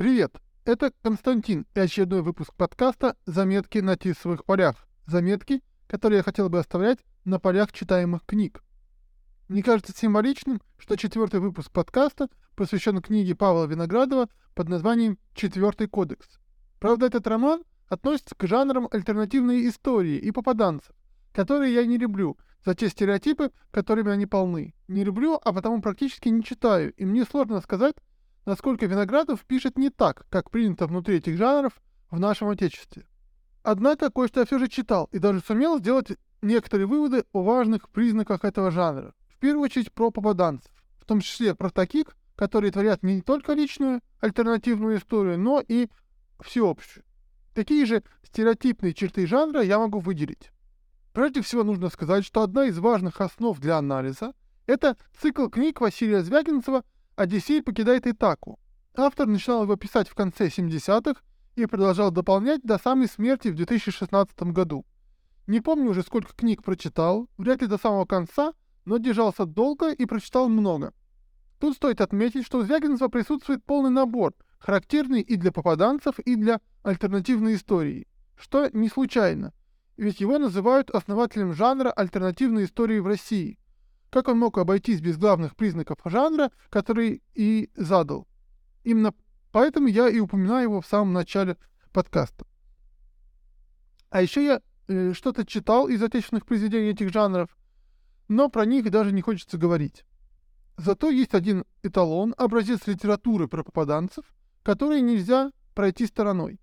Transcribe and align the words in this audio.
Привет, 0.00 0.40
это 0.64 0.94
Константин 1.02 1.66
и 1.74 1.80
очередной 1.80 2.22
выпуск 2.22 2.54
подкаста 2.54 3.18
«Заметки 3.26 3.80
на 3.80 3.98
тисовых 3.98 4.46
полях». 4.46 4.88
Заметки, 5.06 5.62
которые 5.86 6.16
я 6.16 6.22
хотел 6.22 6.48
бы 6.48 6.58
оставлять 6.58 7.00
на 7.26 7.38
полях 7.38 7.70
читаемых 7.70 8.24
книг. 8.24 8.64
Мне 9.48 9.62
кажется 9.62 9.92
символичным, 9.94 10.62
что 10.78 10.96
четвертый 10.96 11.40
выпуск 11.40 11.70
подкаста 11.70 12.30
посвящен 12.56 13.02
книге 13.02 13.34
Павла 13.34 13.66
Виноградова 13.66 14.30
под 14.54 14.68
названием 14.70 15.18
«Четвертый 15.34 15.86
кодекс». 15.86 16.40
Правда, 16.78 17.04
этот 17.04 17.26
роман 17.26 17.62
относится 17.86 18.34
к 18.34 18.46
жанрам 18.46 18.88
альтернативной 18.90 19.68
истории 19.68 20.16
и 20.16 20.30
попаданцев, 20.30 20.96
которые 21.34 21.74
я 21.74 21.84
не 21.84 21.98
люблю 21.98 22.38
за 22.64 22.74
те 22.74 22.88
стереотипы, 22.88 23.52
которыми 23.70 24.10
они 24.10 24.24
полны. 24.24 24.72
Не 24.88 25.04
люблю, 25.04 25.38
а 25.44 25.52
потому 25.52 25.82
практически 25.82 26.30
не 26.30 26.42
читаю, 26.42 26.90
и 26.94 27.04
мне 27.04 27.26
сложно 27.26 27.60
сказать, 27.60 27.96
насколько 28.46 28.86
Виноградов 28.86 29.44
пишет 29.44 29.78
не 29.78 29.90
так, 29.90 30.26
как 30.30 30.50
принято 30.50 30.86
внутри 30.86 31.16
этих 31.16 31.36
жанров 31.36 31.80
в 32.10 32.18
нашем 32.18 32.48
Отечестве. 32.48 33.06
Однако 33.62 34.10
кое-что 34.10 34.40
я 34.40 34.46
все 34.46 34.58
же 34.58 34.68
читал 34.68 35.08
и 35.12 35.18
даже 35.18 35.40
сумел 35.40 35.78
сделать 35.78 36.12
некоторые 36.42 36.86
выводы 36.86 37.24
о 37.32 37.42
важных 37.42 37.88
признаках 37.90 38.44
этого 38.44 38.70
жанра. 38.70 39.14
В 39.28 39.38
первую 39.38 39.64
очередь 39.64 39.92
про 39.92 40.10
попаданцев, 40.10 40.70
в 40.98 41.04
том 41.04 41.20
числе 41.20 41.54
про 41.54 41.70
таких, 41.70 42.16
которые 42.36 42.72
творят 42.72 43.02
не 43.02 43.20
только 43.20 43.52
личную 43.52 44.00
альтернативную 44.20 44.98
историю, 44.98 45.38
но 45.38 45.62
и 45.66 45.88
всеобщую. 46.40 47.04
Какие 47.54 47.84
же 47.84 48.02
стереотипные 48.22 48.94
черты 48.94 49.26
жанра 49.26 49.62
я 49.62 49.78
могу 49.78 49.98
выделить? 49.98 50.50
Прежде 51.12 51.42
всего 51.42 51.64
нужно 51.64 51.90
сказать, 51.90 52.24
что 52.24 52.42
одна 52.42 52.66
из 52.66 52.78
важных 52.78 53.20
основ 53.20 53.58
для 53.58 53.76
анализа– 53.76 54.32
это 54.66 54.96
цикл 55.20 55.48
книг 55.48 55.80
Василия 55.80 56.22
Звягинцева 56.22 56.84
«Одиссей 57.20 57.62
покидает 57.62 58.06
Итаку». 58.06 58.58
Автор 58.96 59.26
начинал 59.26 59.64
его 59.64 59.76
писать 59.76 60.08
в 60.08 60.14
конце 60.14 60.46
70-х 60.46 61.20
и 61.54 61.66
продолжал 61.66 62.10
дополнять 62.10 62.62
до 62.62 62.78
самой 62.78 63.08
смерти 63.08 63.48
в 63.48 63.56
2016 63.56 64.42
году. 64.44 64.86
Не 65.46 65.60
помню 65.60 65.90
уже, 65.90 66.00
сколько 66.00 66.34
книг 66.34 66.62
прочитал, 66.62 67.28
вряд 67.36 67.60
ли 67.60 67.66
до 67.66 67.76
самого 67.76 68.06
конца, 68.06 68.54
но 68.86 68.96
держался 68.96 69.44
долго 69.44 69.90
и 69.92 70.06
прочитал 70.06 70.48
много. 70.48 70.94
Тут 71.58 71.76
стоит 71.76 72.00
отметить, 72.00 72.46
что 72.46 72.56
у 72.56 72.62
Звягинцева 72.62 73.08
присутствует 73.08 73.62
полный 73.66 73.90
набор, 73.90 74.32
характерный 74.58 75.20
и 75.20 75.36
для 75.36 75.52
попаданцев, 75.52 76.18
и 76.20 76.36
для 76.36 76.62
альтернативной 76.82 77.56
истории, 77.56 78.08
что 78.38 78.70
не 78.72 78.88
случайно, 78.88 79.52
ведь 79.98 80.22
его 80.22 80.38
называют 80.38 80.88
основателем 80.88 81.52
жанра 81.52 81.90
альтернативной 81.90 82.64
истории 82.64 82.98
в 82.98 83.06
России. 83.06 83.58
Как 84.10 84.26
он 84.26 84.38
мог 84.38 84.58
обойтись 84.58 85.00
без 85.00 85.16
главных 85.16 85.54
признаков 85.54 85.98
жанра, 86.04 86.50
который 86.68 87.22
и 87.34 87.70
задал? 87.76 88.26
Именно 88.82 89.14
поэтому 89.52 89.86
я 89.86 90.08
и 90.08 90.18
упоминаю 90.18 90.64
его 90.64 90.80
в 90.80 90.86
самом 90.86 91.12
начале 91.12 91.56
подкаста. 91.92 92.44
А 94.10 94.20
еще 94.20 94.44
я 94.44 94.62
э, 94.88 95.12
что-то 95.12 95.46
читал 95.46 95.88
из 95.88 96.02
отечественных 96.02 96.44
произведений 96.44 96.90
этих 96.90 97.10
жанров, 97.12 97.56
но 98.26 98.48
про 98.48 98.64
них 98.64 98.90
даже 98.90 99.12
не 99.12 99.22
хочется 99.22 99.58
говорить. 99.58 100.04
Зато 100.76 101.10
есть 101.10 101.34
один 101.34 101.64
эталон, 101.82 102.34
образец 102.36 102.86
литературы 102.86 103.46
про 103.46 103.62
попаданцев, 103.62 104.24
который 104.62 105.00
нельзя 105.02 105.52
пройти 105.74 106.06
стороной. 106.06 106.58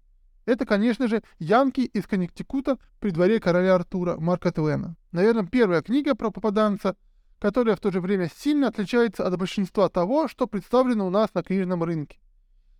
Это, 0.45 0.66
конечно 0.66 1.08
же, 1.08 1.23
Янки 1.40 1.81
из 1.81 2.08
Коннектикута 2.08 2.78
при 3.00 3.12
дворе 3.12 3.40
короля 3.40 3.75
Артура 3.75 4.18
Марка 4.18 4.52
Твена. 4.52 4.95
Наверное, 5.12 5.45
первая 5.45 5.81
книга 5.81 6.16
про 6.16 6.31
попаданца, 6.31 6.95
которая 7.40 7.76
в 7.76 7.80
то 7.80 7.92
же 7.92 8.02
время 8.02 8.30
сильно 8.36 8.68
отличается 8.68 9.26
от 9.26 9.38
большинства 9.38 9.90
того, 9.90 10.28
что 10.28 10.48
представлено 10.48 11.08
у 11.08 11.10
нас 11.10 11.34
на 11.34 11.44
книжном 11.44 11.84
рынке. 11.84 12.20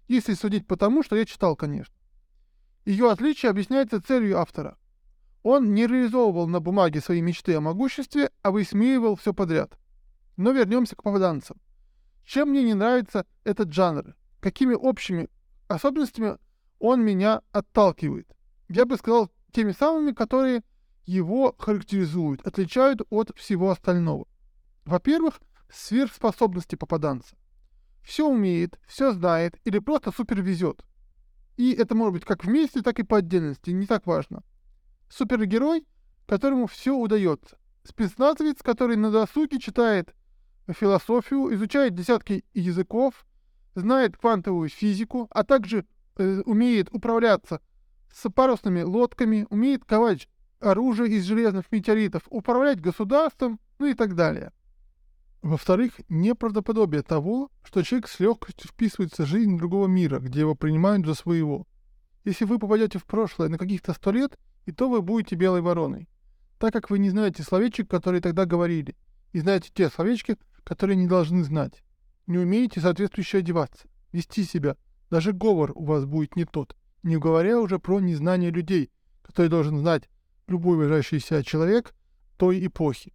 Если 0.08 0.34
судить 0.34 0.66
по 0.66 0.78
тому, 0.78 1.04
что 1.04 1.16
я 1.16 1.26
читал, 1.26 1.56
конечно. 1.56 1.94
Ее 2.86 3.12
отличие 3.12 3.50
объясняется 3.50 4.02
целью 4.02 4.40
автора. 4.40 4.78
Он 5.44 5.74
не 5.74 5.88
реализовывал 5.88 6.48
на 6.48 6.60
бумаге 6.60 7.02
свои 7.02 7.22
мечты 7.22 7.56
о 7.56 7.62
могуществе, 7.62 8.32
а 8.42 8.52
высмеивал 8.52 9.16
все 9.16 9.34
подряд. 9.34 9.78
Но 10.38 10.52
вернемся 10.52 10.96
к 10.96 11.04
попаданцам. 11.04 11.58
Чем 12.26 12.50
мне 12.50 12.64
не 12.64 12.74
нравится 12.74 13.26
этот 13.44 13.72
жанр? 13.72 14.16
Какими 14.40 14.74
общими 14.74 15.30
особенностями 15.68 16.38
он 16.80 17.04
меня 17.04 17.42
отталкивает? 17.52 18.28
Я 18.70 18.86
бы 18.86 18.98
сказал, 18.98 19.32
теми 19.52 19.72
самыми, 19.72 20.12
которые 20.12 20.64
его 21.06 21.56
характеризуют, 21.58 22.46
отличают 22.46 23.02
от 23.10 23.32
всего 23.38 23.72
остального. 23.72 24.28
Во-первых, 24.88 25.42
сверхспособности 25.70 26.76
попаданца. 26.76 27.36
Все 28.04 28.26
умеет, 28.26 28.80
все 28.88 29.12
знает 29.12 29.60
или 29.66 29.80
просто 29.80 30.14
супер 30.14 30.42
везет. 30.42 30.86
И 31.58 31.74
это 31.74 31.94
может 31.94 32.14
быть 32.14 32.24
как 32.24 32.46
вместе, 32.46 32.82
так 32.82 32.98
и 33.00 33.04
по 33.04 33.18
отдельности, 33.18 33.72
не 33.72 33.86
так 33.86 34.08
важно. 34.08 34.44
Супергерой, 35.10 35.86
которому 36.26 36.68
все 36.68 36.96
удается. 36.96 37.58
Спецназовец, 37.84 38.64
который 38.64 38.96
на 38.96 39.12
досуге 39.12 39.60
читает 39.60 40.16
философию, 40.70 41.54
изучает 41.54 41.94
десятки 41.94 42.46
языков, 42.54 43.26
знает 43.76 44.16
квантовую 44.16 44.70
физику, 44.70 45.28
а 45.32 45.44
также 45.44 45.86
э, 46.16 46.42
умеет 46.46 46.88
управляться 46.94 47.60
с 48.10 48.30
парусными 48.30 48.84
лодками, 48.84 49.48
умеет 49.50 49.84
ковать 49.84 50.30
оружие 50.62 51.12
из 51.12 51.26
железных 51.26 51.70
метеоритов, 51.74 52.24
управлять 52.30 52.80
государством, 52.80 53.60
ну 53.80 53.88
и 53.88 53.94
так 53.94 54.16
далее. 54.16 54.54
Во-вторых, 55.42 55.94
неправдоподобие 56.10 57.04
того, 57.04 57.50
что 57.64 57.84
человек 57.84 58.08
с 58.08 58.20
легкостью 58.20 58.70
вписывается 58.70 59.24
в 59.24 59.28
жизнь 59.28 59.58
другого 59.58 59.88
мира, 59.88 60.20
где 60.20 60.42
его 60.42 60.56
принимают 60.56 61.06
за 61.06 61.14
своего. 61.14 61.68
Если 62.26 62.46
вы 62.46 62.60
попадете 62.60 63.00
в 63.00 63.06
прошлое 63.06 63.48
на 63.48 63.58
каких-то 63.58 63.94
сто 63.94 64.12
лет, 64.12 64.38
и 64.66 64.72
то 64.72 64.90
вы 64.90 65.02
будете 65.02 65.36
белой 65.36 65.62
вороной, 65.62 66.10
так 66.58 66.74
как 66.74 66.90
вы 66.90 67.00
не 67.00 67.10
знаете 67.10 67.44
словечек, 67.44 67.90
которые 67.90 68.22
тогда 68.22 68.46
говорили, 68.46 68.96
и 69.32 69.40
знаете 69.40 69.70
те 69.74 69.90
словечки, 69.90 70.38
которые 70.64 70.96
не 70.96 71.08
должны 71.08 71.44
знать. 71.44 71.84
Не 72.26 72.40
умеете 72.40 72.82
соответствующе 72.82 73.38
одеваться, 73.38 73.88
вести 74.12 74.44
себя. 74.44 74.76
Даже 75.10 75.32
говор 75.32 75.72
у 75.76 75.86
вас 75.86 76.06
будет 76.06 76.36
не 76.36 76.46
тот, 76.46 76.76
не 77.04 77.18
говоря 77.18 77.60
уже 77.62 77.80
про 77.80 78.00
незнание 78.00 78.50
людей, 78.50 78.92
который 79.22 79.48
должен 79.48 79.78
знать 79.80 80.10
любой 80.48 80.76
уважающий 80.76 81.20
себя 81.20 81.44
человек 81.44 81.94
той 82.38 82.66
эпохи. 82.66 83.14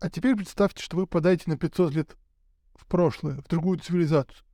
А 0.00 0.10
теперь 0.10 0.36
представьте, 0.36 0.82
что 0.82 0.96
вы 0.96 1.06
попадаете 1.06 1.44
на 1.46 1.56
500 1.56 1.92
лет 1.92 2.16
в 2.74 2.86
прошлое, 2.86 3.42
в 3.42 3.48
другую 3.48 3.78
цивилизацию. 3.78 4.44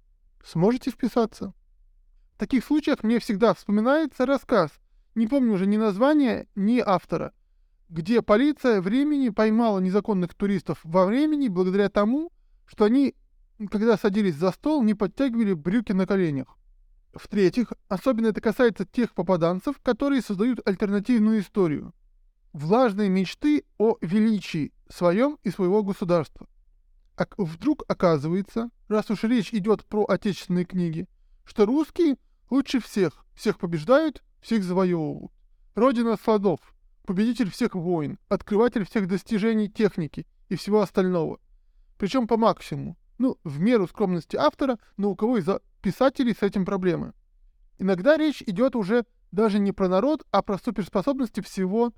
Сможете 0.42 0.90
вписаться? 0.90 1.52
В 2.34 2.38
таких 2.38 2.64
случаях 2.64 3.02
мне 3.02 3.18
всегда 3.18 3.52
вспоминается 3.52 4.24
рассказ, 4.24 4.70
не 5.14 5.26
помню 5.26 5.52
уже 5.52 5.66
ни 5.66 5.76
названия, 5.76 6.48
ни 6.54 6.78
автора, 6.78 7.32
где 7.90 8.22
полиция 8.22 8.80
времени 8.80 9.28
поймала 9.28 9.80
незаконных 9.80 10.34
туристов 10.34 10.80
во 10.82 11.04
времени 11.04 11.48
благодаря 11.48 11.90
тому, 11.90 12.32
что 12.64 12.86
они, 12.86 13.14
когда 13.70 13.98
садились 13.98 14.36
за 14.36 14.50
стол, 14.50 14.82
не 14.82 14.94
подтягивали 14.94 15.52
брюки 15.52 15.92
на 15.92 16.06
коленях. 16.06 16.58
В-третьих, 17.12 17.72
особенно 17.88 18.28
это 18.28 18.40
касается 18.40 18.86
тех 18.86 19.14
попаданцев, 19.14 19.78
которые 19.82 20.22
создают 20.22 20.66
альтернативную 20.66 21.40
историю. 21.40 21.92
Влажные 22.54 23.08
мечты 23.10 23.64
о 23.78 23.96
величии 24.00 24.72
своем 24.88 25.38
и 25.42 25.50
своего 25.50 25.82
государства. 25.82 26.46
А 27.16 27.26
вдруг 27.36 27.84
оказывается, 27.88 28.70
раз 28.88 29.10
уж 29.10 29.24
речь 29.24 29.52
идет 29.52 29.84
про 29.84 30.04
отечественные 30.04 30.64
книги, 30.64 31.06
что 31.44 31.66
русские 31.66 32.16
лучше 32.50 32.80
всех, 32.80 33.24
всех 33.34 33.58
побеждают, 33.58 34.22
всех 34.40 34.64
завоевывают. 34.64 35.32
Родина 35.74 36.16
сладов, 36.16 36.60
победитель 37.04 37.50
всех 37.50 37.74
войн, 37.74 38.18
открыватель 38.28 38.84
всех 38.84 39.06
достижений 39.06 39.68
техники 39.68 40.26
и 40.48 40.56
всего 40.56 40.80
остального. 40.80 41.40
Причем 41.98 42.26
по 42.26 42.36
максимуму. 42.36 42.96
Ну, 43.18 43.38
в 43.44 43.60
меру 43.60 43.86
скромности 43.86 44.36
автора, 44.36 44.78
но 44.96 45.10
у 45.10 45.16
кого 45.16 45.38
из 45.38 45.48
писателей 45.82 46.34
с 46.34 46.42
этим 46.42 46.64
проблемы. 46.64 47.12
Иногда 47.78 48.16
речь 48.16 48.42
идет 48.42 48.74
уже 48.74 49.04
даже 49.30 49.58
не 49.58 49.72
про 49.72 49.88
народ, 49.88 50.24
а 50.30 50.42
про 50.42 50.58
суперспособности 50.58 51.40
всего 51.40 51.92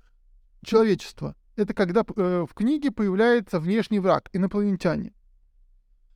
человечества. 0.63 1.35
Это 1.57 1.73
когда 1.73 2.05
э, 2.15 2.45
в 2.47 2.53
книге 2.53 2.91
появляется 2.91 3.59
внешний 3.59 3.99
враг, 3.99 4.29
инопланетяне. 4.31 5.11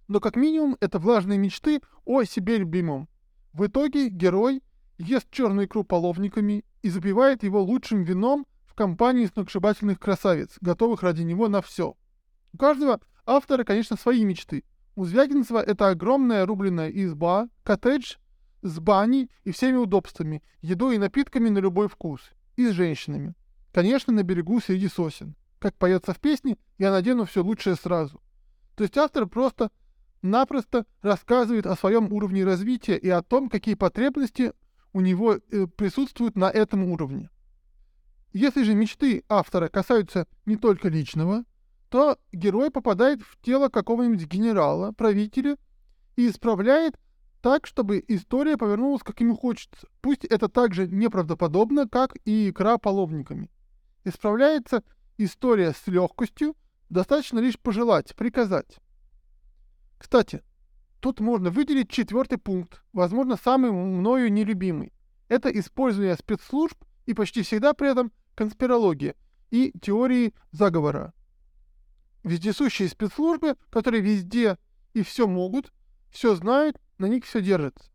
Но 0.08 0.20
как 0.20 0.36
минимум 0.36 0.78
это 0.80 1.00
влажные 1.00 1.40
мечты 1.40 1.82
о 2.06 2.24
себе 2.24 2.58
любимом. 2.58 3.10
В 3.52 3.66
итоге 3.66 4.10
герой 4.10 4.62
ест 5.00 5.28
черную 5.32 5.66
икру 5.66 5.84
половниками 5.84 6.64
и 6.84 6.90
запивает 6.90 7.42
его 7.42 7.62
лучшим 7.64 8.04
вином 8.04 8.46
в 8.66 8.76
компании 8.76 9.26
сногсшибательных 9.26 10.00
красавиц, 10.00 10.58
готовых 10.62 11.02
ради 11.02 11.24
него 11.24 11.48
на 11.48 11.64
все. 11.64 11.96
У 12.54 12.58
каждого 12.58 13.02
автора, 13.26 13.64
конечно, 13.64 13.98
свои 13.98 14.24
мечты. 14.24 14.64
У 14.96 15.06
Звягинцева 15.06 15.60
это 15.60 15.90
огромная 15.90 16.46
рубленная 16.46 16.90
изба, 16.90 17.50
коттедж 17.64 18.18
с 18.62 18.80
баней 18.80 19.32
и 19.44 19.52
всеми 19.52 19.78
удобствами, 19.78 20.44
едой 20.62 20.96
и 20.96 21.00
напитками 21.00 21.50
на 21.50 21.58
любой 21.58 21.88
вкус. 21.88 22.22
И 22.58 22.68
с 22.68 22.74
женщинами. 22.74 23.34
Конечно, 23.72 24.12
на 24.14 24.24
берегу 24.24 24.60
среди 24.60 24.88
сосен. 24.88 25.36
Как 25.60 25.76
поется 25.76 26.14
в 26.14 26.20
песне, 26.20 26.58
я 26.78 26.92
надену 26.92 27.26
все 27.26 27.44
лучшее 27.44 27.76
сразу. 27.76 28.22
То 28.76 28.84
есть 28.84 28.98
автор 28.98 29.28
просто 29.28 29.70
напросто 30.22 30.86
рассказывает 31.02 31.66
о 31.66 31.76
своем 31.76 32.12
уровне 32.12 32.44
развития 32.44 32.98
и 32.98 33.10
о 33.10 33.22
том, 33.22 33.50
какие 33.50 33.76
потребности 33.76 34.54
у 34.94 35.02
него 35.02 35.36
э, 35.36 35.68
присутствуют 35.68 36.36
на 36.36 36.50
этом 36.50 36.84
уровне. 36.84 37.30
Если 38.34 38.64
же 38.64 38.74
мечты 38.74 39.24
автора 39.30 39.68
касаются 39.68 40.26
не 40.46 40.56
только 40.56 40.90
личного, 40.90 41.44
то 41.90 42.18
герой 42.32 42.72
попадает 42.72 43.22
в 43.22 43.40
тело 43.42 43.68
какого-нибудь 43.70 44.26
генерала, 44.26 44.94
правителя 44.94 45.58
и 46.16 46.30
исправляет 46.30 46.98
так, 47.42 47.68
чтобы 47.68 48.04
история 48.08 48.56
повернулась, 48.56 49.04
как 49.04 49.20
ему 49.20 49.36
хочется. 49.36 49.88
Пусть 50.02 50.24
это 50.26 50.48
также 50.48 50.88
неправдоподобно, 50.88 51.90
как 51.90 52.16
и 52.24 52.50
игра 52.50 52.78
половниками. 52.78 53.50
Исправляется 54.04 54.84
история 55.18 55.74
с 55.74 55.88
легкостью, 55.88 56.56
достаточно 56.90 57.40
лишь 57.40 57.60
пожелать, 57.60 58.16
приказать. 58.16 58.80
Кстати, 59.98 60.44
тут 61.00 61.20
можно 61.20 61.50
выделить 61.50 61.90
четвертый 61.90 62.38
пункт, 62.38 62.84
возможно, 62.94 63.38
самый 63.38 63.72
мною 63.72 64.32
нелюбимый. 64.32 64.94
Это 65.28 65.50
использование 65.50 66.16
спецслужб 66.16 66.78
и 67.06 67.14
почти 67.14 67.44
всегда 67.44 67.74
при 67.74 67.92
этом 67.92 68.12
конспирология 68.36 69.16
и 69.52 69.72
теории 69.80 70.34
заговора. 70.52 71.14
Вездесущие 72.24 72.90
спецслужбы, 72.90 73.56
которые 73.70 74.02
везде 74.02 74.58
и 74.94 75.04
все 75.04 75.28
могут, 75.28 75.72
все 76.10 76.36
знают, 76.36 76.80
на 76.98 77.06
них 77.06 77.26
все 77.26 77.42
держится. 77.42 77.92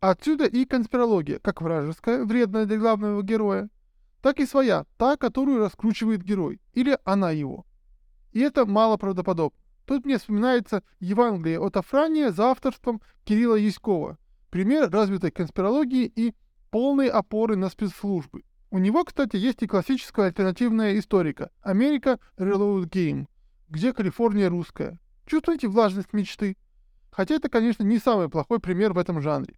Отсюда 0.00 0.46
и 0.46 0.64
конспирология, 0.64 1.38
как 1.38 1.60
вражеская, 1.60 2.24
вредная 2.24 2.64
для 2.64 2.78
главного 2.78 3.22
героя, 3.22 3.68
так 4.22 4.40
и 4.40 4.46
своя, 4.46 4.84
та, 4.96 5.16
которую 5.16 5.58
раскручивает 5.58 6.22
герой, 6.22 6.60
или 6.72 6.98
она 7.04 7.30
его. 7.30 7.66
И 8.32 8.40
это 8.40 8.66
мало 8.66 8.96
правдоподобно. 8.96 9.58
Тут 9.86 10.04
мне 10.04 10.18
вспоминается 10.18 10.84
Евангелие 11.00 11.58
от 11.58 11.76
Афрания 11.76 12.30
за 12.30 12.50
авторством 12.50 13.00
Кирилла 13.24 13.56
Яськова, 13.56 14.18
пример 14.50 14.88
развитой 14.90 15.30
конспирологии 15.30 16.12
и 16.14 16.34
полной 16.70 17.08
опоры 17.08 17.56
на 17.56 17.68
спецслужбы. 17.68 18.44
У 18.70 18.78
него, 18.78 19.04
кстати, 19.04 19.34
есть 19.36 19.62
и 19.62 19.66
классическая 19.66 20.26
альтернативная 20.26 20.96
историка 20.96 21.50
«Америка 21.60 22.20
Reload 22.36 22.88
Game», 22.88 23.26
где 23.68 23.92
Калифорния 23.92 24.48
русская. 24.48 25.00
Чувствуете 25.26 25.66
влажность 25.66 26.12
мечты? 26.12 26.56
Хотя 27.10 27.34
это, 27.34 27.48
конечно, 27.48 27.82
не 27.82 27.98
самый 27.98 28.28
плохой 28.28 28.60
пример 28.60 28.92
в 28.92 28.98
этом 28.98 29.20
жанре. 29.20 29.56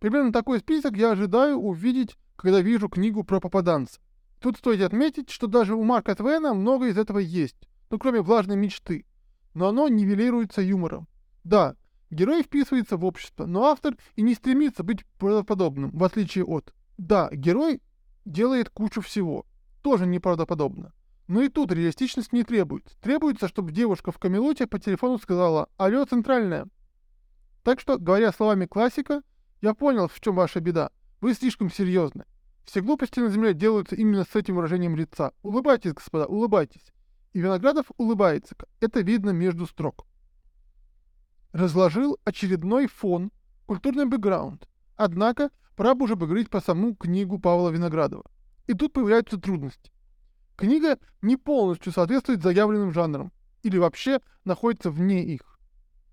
Примерно 0.00 0.32
такой 0.32 0.58
список 0.58 0.98
я 0.98 1.12
ожидаю 1.12 1.56
увидеть, 1.56 2.18
когда 2.36 2.60
вижу 2.60 2.88
книгу 2.88 3.24
про 3.24 3.40
попаданца. 3.40 4.00
Тут 4.40 4.58
стоит 4.58 4.82
отметить, 4.82 5.30
что 5.30 5.46
даже 5.46 5.74
у 5.74 5.82
Марка 5.82 6.14
Твена 6.14 6.54
много 6.54 6.86
из 6.86 6.98
этого 6.98 7.18
есть, 7.18 7.56
ну 7.90 7.98
кроме 7.98 8.20
влажной 8.20 8.56
мечты. 8.56 9.06
Но 9.54 9.68
оно 9.68 9.88
нивелируется 9.88 10.60
юмором. 10.60 11.08
Да, 11.44 11.76
герой 12.10 12.42
вписывается 12.42 12.96
в 12.96 13.04
общество, 13.04 13.46
но 13.46 13.64
автор 13.64 13.96
и 14.16 14.22
не 14.22 14.34
стремится 14.34 14.82
быть 14.82 15.04
правдоподобным, 15.18 15.90
в 15.92 16.02
отличие 16.04 16.44
от. 16.44 16.74
Да, 16.98 17.28
герой 17.32 17.80
делает 18.24 18.70
кучу 18.70 19.00
всего. 19.00 19.46
Тоже 19.82 20.06
неправдоподобно. 20.06 20.92
Но 21.26 21.42
и 21.42 21.48
тут 21.48 21.72
реалистичность 21.72 22.32
не 22.32 22.44
требуется. 22.44 22.96
Требуется, 23.00 23.48
чтобы 23.48 23.72
девушка 23.72 24.12
в 24.12 24.18
Камелоте 24.18 24.66
по 24.66 24.78
телефону 24.78 25.18
сказала 25.18 25.68
«Алло, 25.76 26.04
центральная». 26.04 26.68
Так 27.62 27.80
что, 27.80 27.98
говоря 27.98 28.30
словами 28.30 28.66
классика, 28.66 29.22
я 29.62 29.72
понял, 29.72 30.08
в 30.08 30.20
чем 30.20 30.34
ваша 30.34 30.60
беда. 30.60 30.90
Вы 31.24 31.32
слишком 31.32 31.70
серьезны. 31.70 32.26
Все 32.66 32.82
глупости 32.82 33.18
на 33.18 33.30
земле 33.30 33.54
делаются 33.54 33.96
именно 33.96 34.24
с 34.24 34.36
этим 34.36 34.56
выражением 34.56 34.94
лица. 34.94 35.32
Улыбайтесь, 35.42 35.94
господа, 35.94 36.26
улыбайтесь. 36.26 36.92
И 37.32 37.38
Виноградов 37.38 37.86
улыбается. 37.96 38.54
Это 38.80 39.00
видно 39.00 39.30
между 39.30 39.64
строк. 39.64 40.06
Разложил 41.52 42.18
очередной 42.24 42.88
фон, 42.88 43.32
культурный 43.64 44.04
бэкграунд. 44.04 44.68
Однако, 44.96 45.48
пора 45.76 45.94
бы 45.94 46.04
уже 46.04 46.16
поговорить 46.16 46.50
по 46.50 46.60
саму 46.60 46.94
книгу 46.94 47.38
Павла 47.38 47.70
Виноградова. 47.70 48.30
И 48.66 48.74
тут 48.74 48.92
появляются 48.92 49.38
трудности. 49.38 49.92
Книга 50.56 50.98
не 51.22 51.38
полностью 51.38 51.90
соответствует 51.90 52.42
заявленным 52.42 52.92
жанрам, 52.92 53.32
или 53.62 53.78
вообще 53.78 54.20
находится 54.44 54.90
вне 54.90 55.24
их. 55.24 55.58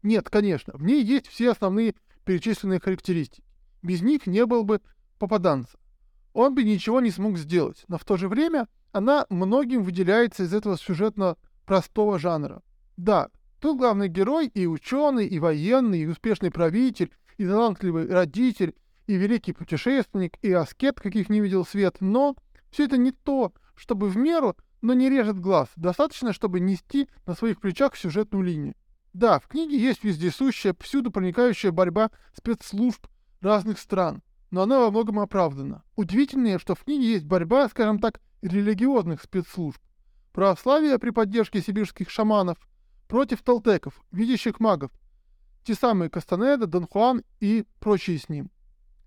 Нет, 0.04 0.30
конечно, 0.30 0.72
в 0.74 0.84
ней 0.84 1.04
есть 1.04 1.28
все 1.28 1.52
основные 1.52 1.96
перечисленные 2.24 2.80
характеристики. 2.80 3.44
Без 3.82 4.02
них 4.02 4.26
не 4.26 4.46
было 4.46 4.64
бы 4.64 4.80
попаданца. 5.22 5.78
Он 6.34 6.56
бы 6.56 6.64
ничего 6.64 7.00
не 7.00 7.12
смог 7.12 7.38
сделать, 7.38 7.84
но 7.88 7.98
в 7.98 8.06
то 8.06 8.18
же 8.18 8.28
время 8.28 8.68
она 8.92 9.26
многим 9.30 9.84
выделяется 9.84 10.44
из 10.44 10.54
этого 10.54 10.78
сюжетно 10.78 11.38
простого 11.66 12.18
жанра. 12.18 12.64
Да, 12.98 13.30
тут 13.60 13.78
главный 13.78 14.08
герой 14.08 14.48
и 14.48 14.66
ученый, 14.66 15.28
и 15.28 15.40
военный, 15.40 16.02
и 16.02 16.08
успешный 16.08 16.50
правитель, 16.52 17.12
и 17.38 17.46
талантливый 17.46 18.08
родитель, 18.08 18.76
и 19.06 19.16
великий 19.16 19.54
путешественник, 19.54 20.38
и 20.42 20.52
аскет, 20.52 21.00
каких 21.00 21.30
не 21.30 21.40
видел 21.40 21.66
свет, 21.66 21.98
но 22.00 22.36
все 22.72 22.86
это 22.86 22.98
не 22.98 23.12
то, 23.12 23.54
чтобы 23.76 24.10
в 24.10 24.18
меру, 24.18 24.56
но 24.82 24.94
не 24.94 25.10
режет 25.10 25.40
глаз, 25.40 25.70
достаточно, 25.76 26.34
чтобы 26.34 26.60
нести 26.60 27.08
на 27.28 27.36
своих 27.36 27.60
плечах 27.60 27.96
сюжетную 27.96 28.44
линию. 28.44 28.76
Да, 29.14 29.40
в 29.40 29.48
книге 29.48 29.78
есть 29.78 30.04
вездесущая, 30.04 30.76
всюду 30.80 31.12
проникающая 31.12 31.72
борьба 31.72 32.10
спецслужб 32.36 33.06
разных 33.42 33.78
стран, 33.78 34.24
но 34.52 34.64
она 34.64 34.80
во 34.80 34.92
многом 34.92 35.20
оправдана. 35.20 35.84
Удивительнее, 35.96 36.60
что 36.60 36.76
в 36.76 36.84
книге 36.84 37.14
есть 37.14 37.26
борьба, 37.26 37.68
скажем 37.70 38.00
так, 38.00 38.20
религиозных 38.42 39.22
спецслужб. 39.22 39.82
Православие 40.34 41.00
при 41.00 41.10
поддержке 41.10 41.62
сибирских 41.62 42.10
шаманов 42.10 42.58
против 43.08 43.42
толтеков, 43.42 44.02
видящих 44.12 44.60
магов, 44.60 44.92
те 45.64 45.74
самые 45.74 46.10
Кастанеда, 46.10 46.68
Дон 46.68 46.88
Хуан 46.88 47.24
и 47.40 47.66
прочие 47.80 48.18
с 48.18 48.30
ним. 48.30 48.50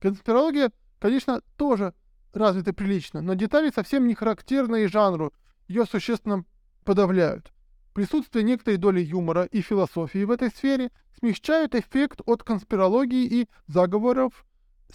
Конспирология, 0.00 0.72
конечно, 0.98 1.40
тоже 1.56 1.94
развиты 2.32 2.72
прилично, 2.72 3.20
но 3.20 3.34
детали 3.34 3.70
совсем 3.70 4.06
не 4.06 4.14
характерны 4.14 4.88
жанру, 4.88 5.32
ее 5.68 5.86
существенно 5.86 6.44
подавляют. 6.84 7.52
Присутствие 7.94 8.44
некоторой 8.44 8.76
доли 8.76 9.00
юмора 9.00 9.44
и 9.44 9.60
философии 9.60 10.24
в 10.24 10.30
этой 10.30 10.50
сфере 10.50 10.90
смягчают 11.18 11.74
эффект 11.74 12.20
от 12.26 12.42
конспирологии 12.42 13.24
и 13.24 13.48
заговоров 13.66 14.44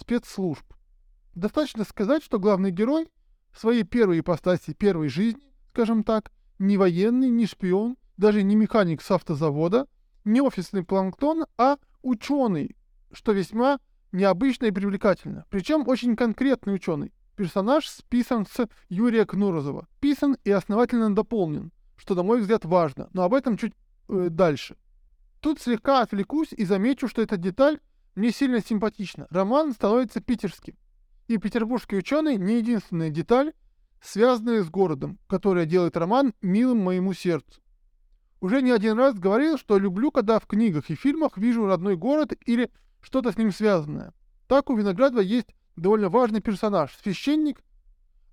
спецслужб. 0.00 0.64
Достаточно 1.34 1.84
сказать, 1.84 2.24
что 2.24 2.38
главный 2.38 2.70
герой 2.70 3.08
в 3.52 3.60
своей 3.60 3.84
первой 3.84 4.20
ипостаси 4.20 4.74
первой 4.74 5.08
жизни, 5.08 5.52
скажем 5.70 6.02
так, 6.02 6.32
не 6.58 6.76
военный, 6.76 7.28
не 7.28 7.46
шпион, 7.46 7.96
даже 8.16 8.42
не 8.42 8.56
механик 8.56 9.02
с 9.02 9.10
автозавода, 9.10 9.86
не 10.24 10.40
офисный 10.40 10.84
планктон, 10.84 11.46
а 11.56 11.76
ученый, 12.02 12.76
что 13.12 13.32
весьма 13.32 13.78
необычно 14.12 14.66
и 14.66 14.70
привлекательно. 14.70 15.46
Причем 15.50 15.86
очень 15.86 16.16
конкретный 16.16 16.74
ученый. 16.74 17.12
Персонаж 17.36 17.88
списан 17.88 18.46
с 18.46 18.68
Юрия 18.88 19.24
Кнурозова. 19.24 19.88
Писан 20.00 20.36
и 20.44 20.50
основательно 20.50 21.14
дополнен, 21.14 21.72
что, 21.96 22.14
на 22.14 22.22
мой 22.22 22.40
взгляд, 22.40 22.64
важно, 22.64 23.08
но 23.14 23.22
об 23.22 23.32
этом 23.32 23.56
чуть 23.56 23.72
э, 24.08 24.28
дальше. 24.30 24.76
Тут 25.40 25.60
слегка 25.60 26.02
отвлекусь 26.02 26.52
и 26.52 26.66
замечу, 26.66 27.08
что 27.08 27.22
эта 27.22 27.38
деталь 27.38 27.80
мне 28.20 28.32
сильно 28.32 28.60
симпатична. 28.60 29.26
Роман 29.30 29.72
становится 29.72 30.20
питерским. 30.20 30.76
И 31.26 31.38
петербургский 31.38 31.96
ученый 31.96 32.36
не 32.36 32.58
единственная 32.58 33.08
деталь, 33.08 33.54
связанная 34.02 34.62
с 34.62 34.68
городом, 34.68 35.18
которая 35.26 35.64
делает 35.64 35.96
роман 35.96 36.34
милым 36.42 36.80
моему 36.80 37.14
сердцу. 37.14 37.62
Уже 38.42 38.60
не 38.60 38.72
один 38.72 38.98
раз 38.98 39.14
говорил, 39.14 39.56
что 39.56 39.78
люблю, 39.78 40.10
когда 40.10 40.38
в 40.38 40.46
книгах 40.46 40.90
и 40.90 40.96
фильмах 40.96 41.38
вижу 41.38 41.64
родной 41.64 41.96
город 41.96 42.34
или 42.44 42.70
что-то 43.00 43.32
с 43.32 43.38
ним 43.38 43.52
связанное. 43.52 44.12
Так 44.48 44.68
у 44.68 44.76
Виноградова 44.76 45.20
есть 45.20 45.54
довольно 45.76 46.10
важный 46.10 46.42
персонаж, 46.42 46.94
священник, 47.02 47.62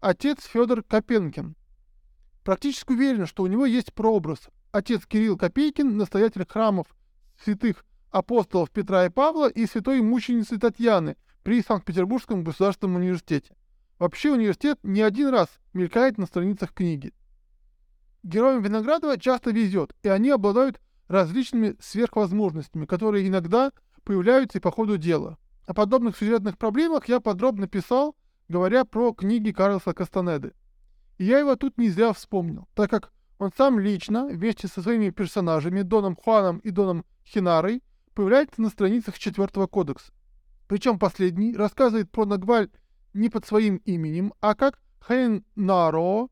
отец 0.01 0.44
Федор 0.44 0.84
Копенкин. 0.84 1.56
Практически 2.44 2.91
уверен, 2.91 3.25
что 3.25 3.44
у 3.44 3.48
него 3.48 3.65
есть 3.65 3.94
прообраз. 3.94 4.50
Отец 4.74 5.06
Кирилл 5.06 5.38
Копейкин, 5.38 5.96
настоятель 5.96 6.46
храмов 6.46 6.88
святых 7.41 7.86
апостолов 8.12 8.72
Петра 8.72 9.06
и 9.06 9.10
Павла 9.10 9.50
и 9.50 9.66
святой 9.66 10.02
мученицы 10.02 10.58
Татьяны 10.58 11.18
при 11.44 11.62
Санкт-Петербургском 11.62 12.44
государственном 12.44 12.98
университете. 12.98 13.56
Вообще 14.00 14.32
университет 14.32 14.80
не 14.84 15.02
один 15.02 15.30
раз 15.30 15.50
мелькает 15.74 16.18
на 16.18 16.26
страницах 16.26 16.74
книги. 16.74 17.14
Героям 18.24 18.62
Виноградова 18.62 19.18
часто 19.18 19.52
везет, 19.52 19.96
и 20.04 20.10
они 20.10 20.30
обладают 20.30 20.80
различными 21.08 21.76
сверхвозможностями, 21.80 22.86
которые 22.86 23.28
иногда 23.28 23.72
появляются 24.04 24.58
и 24.58 24.62
по 24.62 24.72
ходу 24.72 24.98
дела. 24.98 25.38
О 25.66 25.74
подобных 25.74 26.18
сюжетных 26.18 26.58
проблемах 26.58 27.08
я 27.08 27.20
подробно 27.20 27.68
писал, 27.68 28.16
говоря 28.48 28.86
про 28.86 29.14
книги 29.14 29.52
Карлоса 29.52 29.94
Кастанеды. 29.94 30.54
И 31.18 31.26
я 31.26 31.40
его 31.40 31.56
тут 31.56 31.78
не 31.78 31.90
зря 31.90 32.14
вспомнил, 32.14 32.68
так 32.74 32.90
как 32.90 33.12
он 33.40 33.52
сам 33.56 33.80
лично, 33.80 34.28
вместе 34.28 34.68
со 34.68 34.82
своими 34.82 35.10
персонажами 35.10 35.82
Доном 35.82 36.16
Хуаном 36.16 36.60
и 36.60 36.70
Доном 36.70 37.06
Хинарой, 37.26 37.84
появляется 38.17 38.63
на 38.63 38.69
страницах 38.69 39.19
четвертого 39.19 39.67
кодекса. 39.67 40.12
Причем 40.67 40.97
последний 40.97 41.55
рассказывает 41.55 42.09
про 42.09 42.25
Нагваль 42.25 42.71
не 43.13 43.29
под 43.29 43.45
своим 43.45 43.75
именем, 43.86 44.33
а 44.41 44.55
как 44.55 44.79
Хейн 45.07 45.45
Наро 45.55 46.27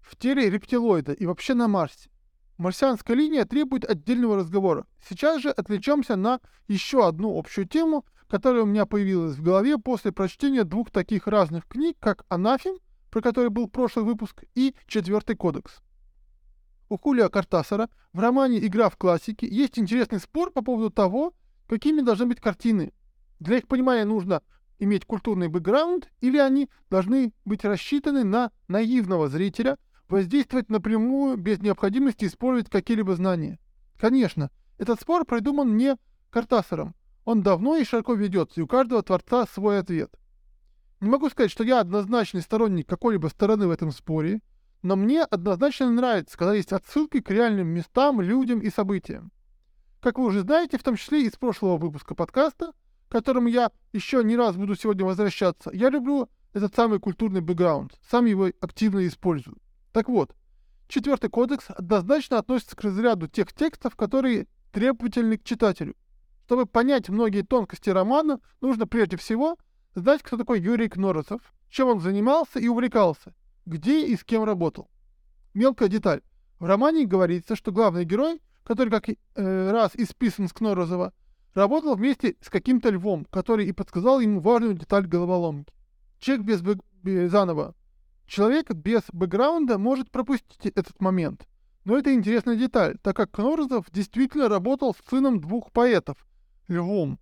в 0.00 0.16
теле 0.16 0.48
рептилоида 0.48 1.12
и 1.12 1.26
вообще 1.26 1.52
на 1.52 1.68
Марсе. 1.68 2.08
Марсианская 2.56 3.14
линия 3.14 3.44
требует 3.44 3.84
отдельного 3.84 4.36
разговора. 4.36 4.86
Сейчас 5.06 5.42
же 5.42 5.50
отвлечемся 5.50 6.16
на 6.16 6.40
еще 6.68 7.06
одну 7.06 7.38
общую 7.38 7.68
тему, 7.68 8.06
которая 8.28 8.62
у 8.62 8.66
меня 8.66 8.86
появилась 8.86 9.36
в 9.36 9.42
голове 9.42 9.76
после 9.76 10.12
прочтения 10.12 10.64
двух 10.64 10.90
таких 10.90 11.26
разных 11.26 11.66
книг, 11.66 11.98
как 12.00 12.24
«Анафим», 12.30 12.78
про 13.10 13.20
который 13.20 13.50
был 13.50 13.68
прошлый 13.68 14.06
выпуск, 14.06 14.44
и 14.54 14.74
«Четвертый 14.86 15.36
кодекс». 15.36 15.82
У 16.88 16.98
Хулио 16.98 17.28
Картасара 17.28 17.88
в 18.12 18.20
романе 18.20 18.64
«Игра 18.64 18.88
в 18.88 18.96
классике» 18.96 19.48
есть 19.48 19.78
интересный 19.78 20.20
спор 20.20 20.50
по 20.50 20.62
поводу 20.62 20.90
того, 20.90 21.34
какими 21.66 22.00
должны 22.00 22.26
быть 22.26 22.40
картины. 22.40 22.92
Для 23.40 23.58
их 23.58 23.68
понимания 23.68 24.04
нужно 24.04 24.42
иметь 24.78 25.04
культурный 25.04 25.48
бэкграунд 25.48 26.10
или 26.20 26.38
они 26.38 26.68
должны 26.90 27.32
быть 27.44 27.64
рассчитаны 27.64 28.24
на 28.24 28.50
наивного 28.68 29.28
зрителя– 29.28 29.78
воздействовать 30.08 30.70
напрямую 30.70 31.36
без 31.36 31.60
необходимости 31.60 32.26
использовать 32.26 32.70
какие-либо 32.70 33.14
знания. 33.16 33.58
Конечно, 33.98 34.50
этот 34.78 35.00
спор 35.00 35.24
придуман 35.24 35.76
не 35.76 35.96
Картасером. 36.30 36.94
Он 37.24 37.42
давно 37.42 37.76
и 37.76 37.84
широко 37.84 38.14
ведется, 38.14 38.60
и 38.60 38.62
у 38.62 38.66
каждого 38.66 39.02
творца 39.02 39.46
свой 39.46 39.78
ответ. 39.78 40.14
Не 41.00 41.08
могу 41.08 41.28
сказать, 41.28 41.50
что 41.50 41.64
я 41.64 41.80
однозначный 41.80 42.42
сторонник 42.42 42.88
какой-либо 42.88 43.28
стороны 43.28 43.66
в 43.66 43.70
этом 43.70 43.90
споре, 43.90 44.40
но 44.86 44.94
мне 44.94 45.24
однозначно 45.24 45.90
нравится, 45.90 46.38
когда 46.38 46.54
есть 46.54 46.72
отсылки 46.72 47.20
к 47.20 47.28
реальным 47.30 47.66
местам, 47.66 48.20
людям 48.20 48.60
и 48.60 48.70
событиям. 48.70 49.32
Как 50.00 50.16
вы 50.16 50.26
уже 50.26 50.42
знаете, 50.42 50.78
в 50.78 50.84
том 50.84 50.94
числе 50.94 51.22
из 51.22 51.32
прошлого 51.32 51.76
выпуска 51.76 52.14
подкаста, 52.14 52.72
к 53.08 53.10
которому 53.10 53.48
я 53.48 53.72
еще 53.92 54.22
не 54.22 54.36
раз 54.36 54.54
буду 54.54 54.76
сегодня 54.76 55.04
возвращаться, 55.04 55.70
я 55.72 55.90
люблю 55.90 56.28
этот 56.52 56.76
самый 56.76 57.00
культурный 57.00 57.40
бэкграунд, 57.40 57.98
сам 58.08 58.26
его 58.26 58.48
активно 58.60 59.04
использую. 59.08 59.56
Так 59.92 60.08
вот, 60.08 60.36
четвертый 60.86 61.30
кодекс 61.30 61.66
однозначно 61.68 62.38
относится 62.38 62.76
к 62.76 62.82
разряду 62.82 63.26
тех 63.26 63.52
текстов, 63.52 63.96
которые 63.96 64.46
требовательны 64.70 65.36
к 65.36 65.42
читателю. 65.42 65.96
Чтобы 66.44 66.66
понять 66.66 67.08
многие 67.08 67.42
тонкости 67.42 67.90
романа, 67.90 68.38
нужно 68.60 68.86
прежде 68.86 69.16
всего 69.16 69.56
знать, 69.96 70.22
кто 70.22 70.36
такой 70.36 70.60
Юрий 70.60 70.88
Кноросов, 70.88 71.40
чем 71.70 71.88
он 71.88 71.98
занимался 71.98 72.60
и 72.60 72.68
увлекался, 72.68 73.34
где 73.66 74.06
и 74.06 74.16
с 74.16 74.24
кем 74.24 74.44
работал. 74.44 74.88
Мелкая 75.52 75.88
деталь. 75.88 76.22
В 76.58 76.64
романе 76.64 77.06
говорится, 77.06 77.56
что 77.56 77.72
главный 77.72 78.04
герой, 78.04 78.40
который 78.64 78.90
как 78.90 79.08
э, 79.08 79.70
раз 79.70 79.92
исписан 79.94 80.48
с 80.48 80.52
Кнорозова, 80.52 81.12
работал 81.54 81.96
вместе 81.96 82.36
с 82.40 82.48
каким-то 82.48 82.90
львом, 82.90 83.26
который 83.26 83.66
и 83.66 83.72
подсказал 83.72 84.20
ему 84.20 84.40
важную 84.40 84.74
деталь 84.74 85.06
головоломки. 85.06 85.72
Чек 86.18 86.40
без, 86.40 86.62
без 86.62 87.30
заново. 87.30 87.74
Человек 88.26 88.72
без 88.72 89.02
бэкграунда 89.12 89.78
может 89.78 90.10
пропустить 90.10 90.66
этот 90.66 91.00
момент. 91.00 91.46
Но 91.84 91.96
это 91.96 92.12
интересная 92.12 92.56
деталь, 92.56 92.98
так 93.00 93.14
как 93.14 93.30
Кнорзов 93.30 93.90
действительно 93.92 94.48
работал 94.48 94.94
с 94.94 95.08
сыном 95.08 95.40
двух 95.40 95.70
поэтов, 95.70 96.16
Львом 96.68 97.20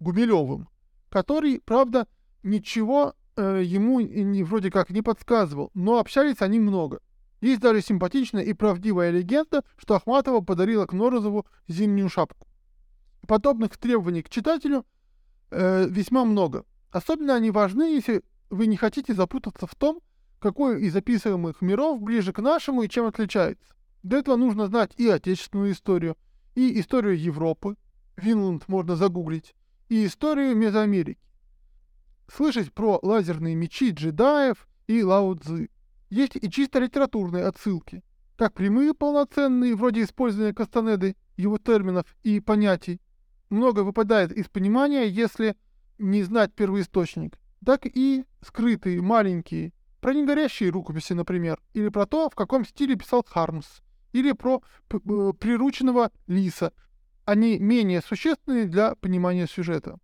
Гумилевым, 0.00 0.68
который, 1.10 1.60
правда, 1.60 2.08
ничего 2.42 3.14
э, 3.36 3.62
ему 3.64 4.00
не, 4.00 4.42
вроде 4.42 4.70
как 4.70 4.90
не 4.90 5.02
подсказывал, 5.02 5.70
но 5.74 5.98
общались 5.98 6.40
они 6.40 6.58
много. 6.58 7.00
Есть 7.40 7.60
даже 7.60 7.82
симпатичная 7.82 8.42
и 8.42 8.52
правдивая 8.52 9.10
легенда, 9.10 9.62
что 9.76 9.94
Ахматова 9.94 10.40
подарила 10.40 10.86
Кнорозову 10.86 11.46
зимнюю 11.68 12.08
шапку. 12.08 12.46
Подобных 13.26 13.76
требований 13.76 14.22
к 14.22 14.30
читателю 14.30 14.86
э, 15.50 15.86
весьма 15.88 16.24
много. 16.24 16.64
Особенно 16.90 17.34
они 17.34 17.50
важны, 17.50 17.94
если 17.94 18.22
вы 18.50 18.66
не 18.66 18.76
хотите 18.76 19.14
запутаться 19.14 19.66
в 19.66 19.74
том, 19.74 20.00
какой 20.38 20.82
из 20.82 20.94
описываемых 20.94 21.60
миров 21.60 22.00
ближе 22.00 22.32
к 22.32 22.40
нашему 22.40 22.82
и 22.82 22.88
чем 22.88 23.06
отличается. 23.06 23.74
Для 24.02 24.18
этого 24.18 24.36
нужно 24.36 24.66
знать 24.68 24.92
и 24.96 25.08
отечественную 25.08 25.72
историю, 25.72 26.16
и 26.54 26.78
историю 26.80 27.20
Европы, 27.20 27.76
Винланд 28.16 28.68
можно 28.68 28.96
загуглить, 28.96 29.54
и 29.88 30.06
историю 30.06 30.56
Мезоамерики. 30.56 31.20
Слышать 32.28 32.72
про 32.72 32.98
лазерные 33.02 33.54
мечи 33.54 33.90
джедаев 33.90 34.66
и 34.86 35.02
Лао 35.02 35.34
Цзы. 35.34 35.68
Есть 36.10 36.36
и 36.36 36.50
чисто 36.50 36.78
литературные 36.78 37.44
отсылки, 37.44 38.02
как 38.36 38.54
прямые 38.54 38.94
полноценные, 38.94 39.74
вроде 39.74 40.02
использования 40.02 40.54
Кастанеды, 40.54 41.16
его 41.36 41.58
терминов 41.58 42.06
и 42.22 42.40
понятий. 42.40 43.00
Много 43.50 43.80
выпадает 43.80 44.32
из 44.32 44.48
понимания, 44.48 45.06
если 45.08 45.56
не 45.98 46.22
знать 46.22 46.52
первоисточник, 46.54 47.38
так 47.64 47.86
и 47.86 48.24
скрытые, 48.42 49.00
маленькие, 49.02 49.72
про 50.00 50.14
негорящие 50.14 50.70
рукописи, 50.70 51.14
например, 51.14 51.60
или 51.74 51.88
про 51.88 52.06
то, 52.06 52.30
в 52.30 52.34
каком 52.34 52.64
стиле 52.64 52.96
писал 52.96 53.24
Хармс, 53.26 53.80
или 54.12 54.32
про 54.32 54.62
э, 54.90 55.32
прирученного 55.38 56.10
лиса. 56.26 56.72
Они 57.24 57.58
менее 57.58 58.02
существенны 58.02 58.66
для 58.66 58.94
понимания 58.94 59.46
сюжета. 59.46 59.98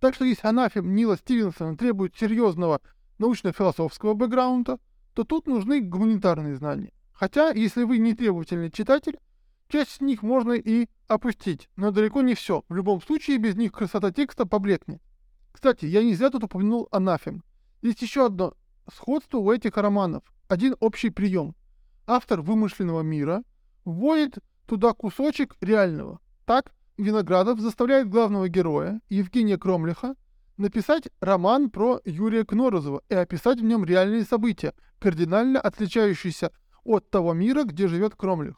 Так 0.00 0.14
что 0.14 0.24
если 0.24 0.46
анафем 0.46 0.94
Нила 0.94 1.16
Стивенсона 1.16 1.76
требует 1.76 2.16
серьезного 2.16 2.80
научно-философского 3.18 4.14
бэкграунда, 4.14 4.78
то 5.14 5.24
тут 5.24 5.46
нужны 5.46 5.80
гуманитарные 5.80 6.56
знания. 6.56 6.92
Хотя, 7.12 7.50
если 7.50 7.84
вы 7.84 7.98
не 7.98 8.14
требовательный 8.14 8.70
читатель, 8.70 9.18
часть 9.68 9.96
из 9.96 10.00
них 10.00 10.22
можно 10.22 10.52
и 10.52 10.88
опустить, 11.06 11.68
но 11.76 11.90
далеко 11.90 12.22
не 12.22 12.34
все. 12.34 12.64
В 12.70 12.74
любом 12.74 13.02
случае, 13.02 13.36
без 13.36 13.56
них 13.56 13.72
красота 13.72 14.10
текста 14.10 14.46
поблекнет. 14.46 15.02
Кстати, 15.52 15.84
я 15.84 16.02
не 16.02 16.14
зря 16.14 16.30
тут 16.30 16.44
упомянул 16.44 16.88
анафем. 16.90 17.44
Есть 17.82 18.00
еще 18.00 18.26
одно 18.26 18.54
сходство 18.90 19.38
у 19.38 19.52
этих 19.52 19.76
романов. 19.76 20.22
Один 20.48 20.76
общий 20.80 21.10
прием. 21.10 21.54
Автор 22.06 22.40
вымышленного 22.40 23.02
мира 23.02 23.42
вводит 23.84 24.38
туда 24.66 24.94
кусочек 24.94 25.56
реального. 25.60 26.20
Так, 26.46 26.72
Виноградов 27.02 27.60
заставляет 27.60 28.08
главного 28.08 28.48
героя, 28.48 29.00
Евгения 29.08 29.58
Кромлиха, 29.58 30.14
написать 30.56 31.08
роман 31.20 31.70
про 31.70 32.00
Юрия 32.04 32.44
Кнорозова 32.44 33.02
и 33.08 33.14
описать 33.14 33.60
в 33.60 33.64
нем 33.64 33.84
реальные 33.84 34.24
события, 34.24 34.74
кардинально 34.98 35.60
отличающиеся 35.60 36.52
от 36.84 37.10
того 37.10 37.32
мира, 37.32 37.64
где 37.64 37.88
живет 37.88 38.14
Кромлих. 38.16 38.56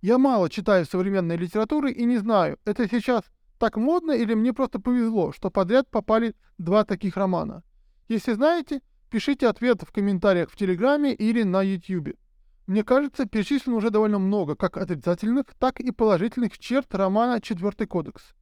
Я 0.00 0.18
мало 0.18 0.50
читаю 0.50 0.86
современной 0.86 1.36
литературы 1.36 1.92
и 1.92 2.04
не 2.04 2.18
знаю, 2.18 2.58
это 2.64 2.88
сейчас 2.88 3.22
так 3.58 3.76
модно 3.76 4.12
или 4.12 4.34
мне 4.34 4.52
просто 4.52 4.78
повезло, 4.78 5.32
что 5.32 5.50
подряд 5.50 5.90
попали 5.90 6.34
два 6.58 6.84
таких 6.84 7.16
романа. 7.16 7.62
Если 8.08 8.32
знаете, 8.32 8.80
Пишите 9.14 9.46
ответ 9.46 9.80
в 9.82 9.92
комментариях 9.92 10.50
в 10.50 10.56
Телеграме 10.56 11.14
или 11.14 11.44
на 11.44 11.62
Ютьюбе. 11.62 12.16
Мне 12.66 12.82
кажется, 12.82 13.26
перечислено 13.26 13.76
уже 13.76 13.90
довольно 13.90 14.18
много 14.18 14.56
как 14.56 14.78
отрицательных, 14.78 15.46
так 15.58 15.80
и 15.80 15.90
положительных 15.90 16.58
черт 16.58 16.94
романа 16.94 17.40
«Четвертый 17.40 17.86
кодекс». 17.86 18.34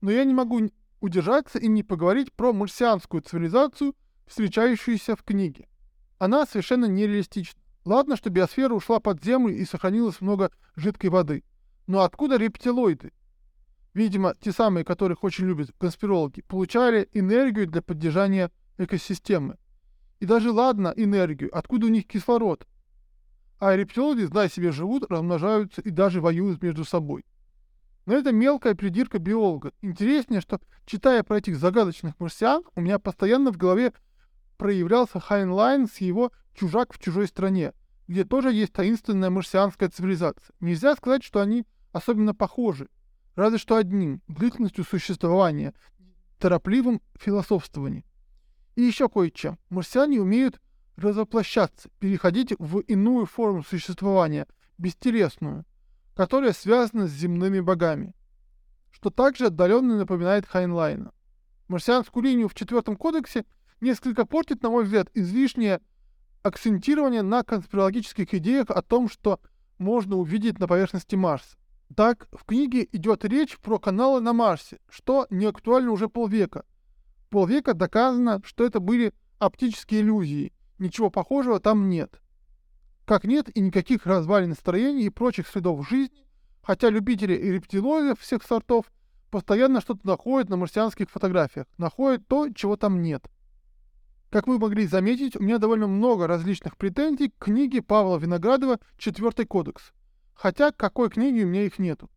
Но 0.00 0.12
я 0.12 0.24
не 0.24 0.32
могу 0.32 0.70
удержаться 1.00 1.58
и 1.58 1.66
не 1.66 1.82
поговорить 1.82 2.32
про 2.32 2.52
марсианскую 2.52 3.22
цивилизацию, 3.22 3.94
встречающуюся 4.26 5.16
в 5.16 5.24
книге. 5.24 5.66
Она 6.18 6.46
совершенно 6.46 6.84
нереалистична. 6.86 7.60
Ладно, 7.84 8.16
что 8.16 8.30
биосфера 8.30 8.72
ушла 8.72 9.00
под 9.00 9.22
землю 9.22 9.54
и 9.54 9.64
сохранилось 9.64 10.20
много 10.20 10.50
жидкой 10.76 11.10
воды. 11.10 11.42
Но 11.86 12.02
откуда 12.02 12.36
рептилоиды? 12.36 13.12
Видимо, 13.92 14.34
те 14.40 14.52
самые, 14.52 14.84
которых 14.84 15.24
очень 15.24 15.46
любят 15.46 15.72
конспирологи, 15.78 16.42
получали 16.42 17.08
энергию 17.12 17.66
для 17.66 17.82
поддержания 17.82 18.50
экосистемы. 18.78 19.58
И 20.20 20.26
даже 20.26 20.50
ладно 20.50 20.94
энергию, 20.96 21.50
откуда 21.56 21.86
у 21.86 21.90
них 21.90 22.06
кислород? 22.06 22.66
А 23.64 23.74
рептилоиды, 23.76 24.26
знай 24.26 24.50
себе, 24.50 24.72
живут, 24.72 25.10
размножаются 25.10 25.80
и 25.80 25.88
даже 25.88 26.20
воюют 26.20 26.62
между 26.62 26.84
собой. 26.84 27.24
Но 28.04 28.12
это 28.12 28.30
мелкая 28.30 28.74
придирка 28.74 29.18
биолога. 29.18 29.72
Интереснее, 29.80 30.42
что, 30.42 30.60
читая 30.84 31.22
про 31.22 31.38
этих 31.38 31.56
загадочных 31.56 32.12
марсиан, 32.20 32.62
у 32.76 32.82
меня 32.82 32.98
постоянно 32.98 33.52
в 33.52 33.56
голове 33.56 33.94
проявлялся 34.58 35.18
Хайнлайн 35.18 35.88
с 35.88 35.96
его 36.02 36.30
«Чужак 36.52 36.92
в 36.92 36.98
чужой 36.98 37.26
стране», 37.26 37.72
где 38.06 38.24
тоже 38.24 38.52
есть 38.52 38.74
таинственная 38.74 39.30
марсианская 39.30 39.88
цивилизация. 39.88 40.54
Нельзя 40.60 40.94
сказать, 40.94 41.24
что 41.24 41.40
они 41.40 41.64
особенно 41.90 42.34
похожи, 42.34 42.90
разве 43.34 43.56
что 43.56 43.76
одним— 43.76 44.20
длительностью 44.28 44.84
существования, 44.84 45.72
торопливым 46.38 47.00
философствованием. 47.18 48.04
И 48.76 48.82
еще 48.82 49.08
кое-чем. 49.08 49.58
Марсиане 49.70 50.20
умеют 50.20 50.60
разоплощаться, 50.96 51.88
переходить 51.98 52.54
в 52.58 52.80
иную 52.80 53.26
форму 53.26 53.62
существования, 53.62 54.46
бестелесную, 54.78 55.64
которая 56.14 56.52
связана 56.52 57.06
с 57.06 57.12
земными 57.12 57.60
богами, 57.60 58.14
что 58.90 59.10
также 59.10 59.46
отдаленно 59.46 59.96
напоминает 59.98 60.46
Хайнлайна. 60.46 61.12
Марсианскую 61.68 62.22
линию 62.22 62.48
в 62.48 62.54
четвертом 62.54 62.96
кодексе 62.96 63.44
несколько 63.80 64.24
портит, 64.24 64.62
на 64.62 64.70
мой 64.70 64.84
взгляд, 64.84 65.08
излишнее 65.14 65.80
акцентирование 66.42 67.22
на 67.22 67.42
конспирологических 67.42 68.34
идеях 68.34 68.70
о 68.70 68.82
том, 68.82 69.08
что 69.08 69.40
можно 69.78 70.16
увидеть 70.16 70.58
на 70.58 70.68
поверхности 70.68 71.16
Марса. 71.16 71.56
Так, 71.96 72.28
в 72.32 72.44
книге 72.44 72.88
идет 72.92 73.24
речь 73.24 73.58
про 73.58 73.78
каналы 73.78 74.20
на 74.20 74.32
Марсе, 74.32 74.78
что 74.88 75.26
не 75.30 75.46
актуально 75.46 75.90
уже 75.90 76.08
полвека, 76.08 76.64
полвека 77.30 77.74
доказано, 77.74 78.40
что 78.44 78.64
это 78.64 78.80
были 78.80 79.12
оптические 79.38 80.02
иллюзии. 80.02 80.52
Ничего 80.78 81.10
похожего 81.10 81.60
там 81.60 81.88
нет. 81.88 82.20
как 83.04 83.24
нет 83.24 83.54
и 83.54 83.60
никаких 83.60 84.06
развалин 84.06 84.50
настроений 84.50 85.04
и 85.04 85.10
прочих 85.10 85.46
следов 85.46 85.88
жизни, 85.88 86.26
хотя 86.62 86.88
любители 86.88 87.34
и 87.34 87.52
рептилоидов 87.52 88.18
всех 88.20 88.42
сортов 88.42 88.90
постоянно 89.30 89.80
что-то 89.80 90.06
находят 90.06 90.48
на 90.48 90.56
марсианских 90.56 91.10
фотографиях, 91.10 91.66
находят 91.76 92.26
то, 92.26 92.48
чего 92.50 92.76
там 92.76 93.02
нет. 93.02 93.26
Как 94.30 94.46
вы 94.46 94.58
могли 94.58 94.86
заметить, 94.86 95.36
у 95.36 95.42
меня 95.42 95.58
довольно 95.58 95.86
много 95.86 96.26
различных 96.26 96.76
претензий 96.76 97.28
к 97.28 97.44
книге 97.44 97.82
Павла 97.82 98.16
Виноградова 98.16 98.80
«Четвертый 98.98 99.44
кодекс», 99.46 99.92
хотя 100.34 100.72
какой 100.72 101.10
книги 101.10 101.44
у 101.44 101.46
меня 101.46 101.64
их 101.64 101.78
нету. 101.78 102.10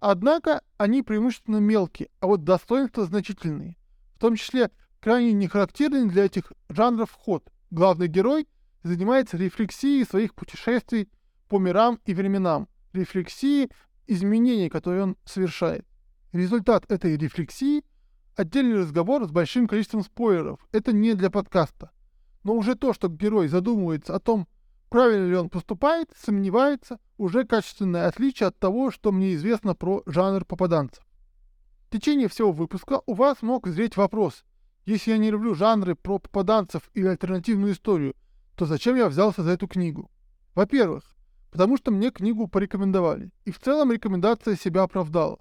Однако 0.00 0.62
они 0.76 1.02
преимущественно 1.02 1.56
мелкие, 1.56 2.08
а 2.20 2.28
вот 2.28 2.44
достоинства 2.44 3.04
значительные. 3.04 3.76
В 4.14 4.20
том 4.20 4.36
числе 4.36 4.70
крайне 5.00 5.32
нехарактерный 5.32 6.08
для 6.08 6.26
этих 6.26 6.52
жанров 6.68 7.12
ход. 7.12 7.50
Главный 7.70 8.08
герой 8.08 8.48
занимается 8.82 9.36
рефлексией 9.36 10.04
своих 10.04 10.34
путешествий 10.34 11.10
по 11.48 11.58
мирам 11.58 12.00
и 12.04 12.14
временам, 12.14 12.68
рефлексией 12.92 13.70
изменений, 14.06 14.70
которые 14.70 15.02
он 15.02 15.16
совершает. 15.24 15.86
Результат 16.32 16.90
этой 16.90 17.16
рефлексии– 17.16 17.84
отдельный 18.36 18.78
разговор 18.78 19.26
с 19.26 19.30
большим 19.30 19.66
количеством 19.66 20.02
спойлеров. 20.02 20.66
Это 20.72 20.92
не 20.92 21.14
для 21.14 21.30
подкаста. 21.30 21.90
Но 22.44 22.54
уже 22.54 22.74
то, 22.74 22.94
что 22.94 23.08
герой 23.08 23.48
задумывается 23.48 24.14
о 24.14 24.20
том, 24.20 24.46
правильно 24.88 25.28
ли 25.28 25.36
он 25.36 25.50
поступает, 25.50 26.10
сомневается, 26.16 26.98
уже 27.18 27.44
качественное 27.44 28.06
отличие 28.06 28.46
от 28.46 28.58
того, 28.58 28.90
что 28.90 29.12
мне 29.12 29.34
известно 29.34 29.74
про 29.74 30.02
жанр 30.06 30.44
попаданцев. 30.44 31.04
В 31.88 31.90
течение 31.90 32.28
всего 32.28 32.52
выпуска 32.52 33.02
у 33.06 33.14
вас 33.14 33.42
мог 33.42 33.66
зреть 33.66 33.96
вопрос, 33.96 34.44
если 34.88 35.10
я 35.10 35.18
не 35.18 35.30
люблю 35.30 35.54
жанры 35.54 35.94
про 35.94 36.18
попаданцев 36.18 36.90
или 36.94 37.06
альтернативную 37.06 37.74
историю, 37.74 38.14
то 38.56 38.64
зачем 38.64 38.96
я 38.96 39.08
взялся 39.08 39.42
за 39.42 39.50
эту 39.50 39.68
книгу? 39.68 40.10
Во-первых, 40.54 41.04
потому 41.50 41.76
что 41.76 41.90
мне 41.90 42.10
книгу 42.10 42.48
порекомендовали, 42.48 43.30
и 43.44 43.50
в 43.50 43.60
целом 43.60 43.92
рекомендация 43.92 44.56
себя 44.56 44.84
оправдала. 44.84 45.40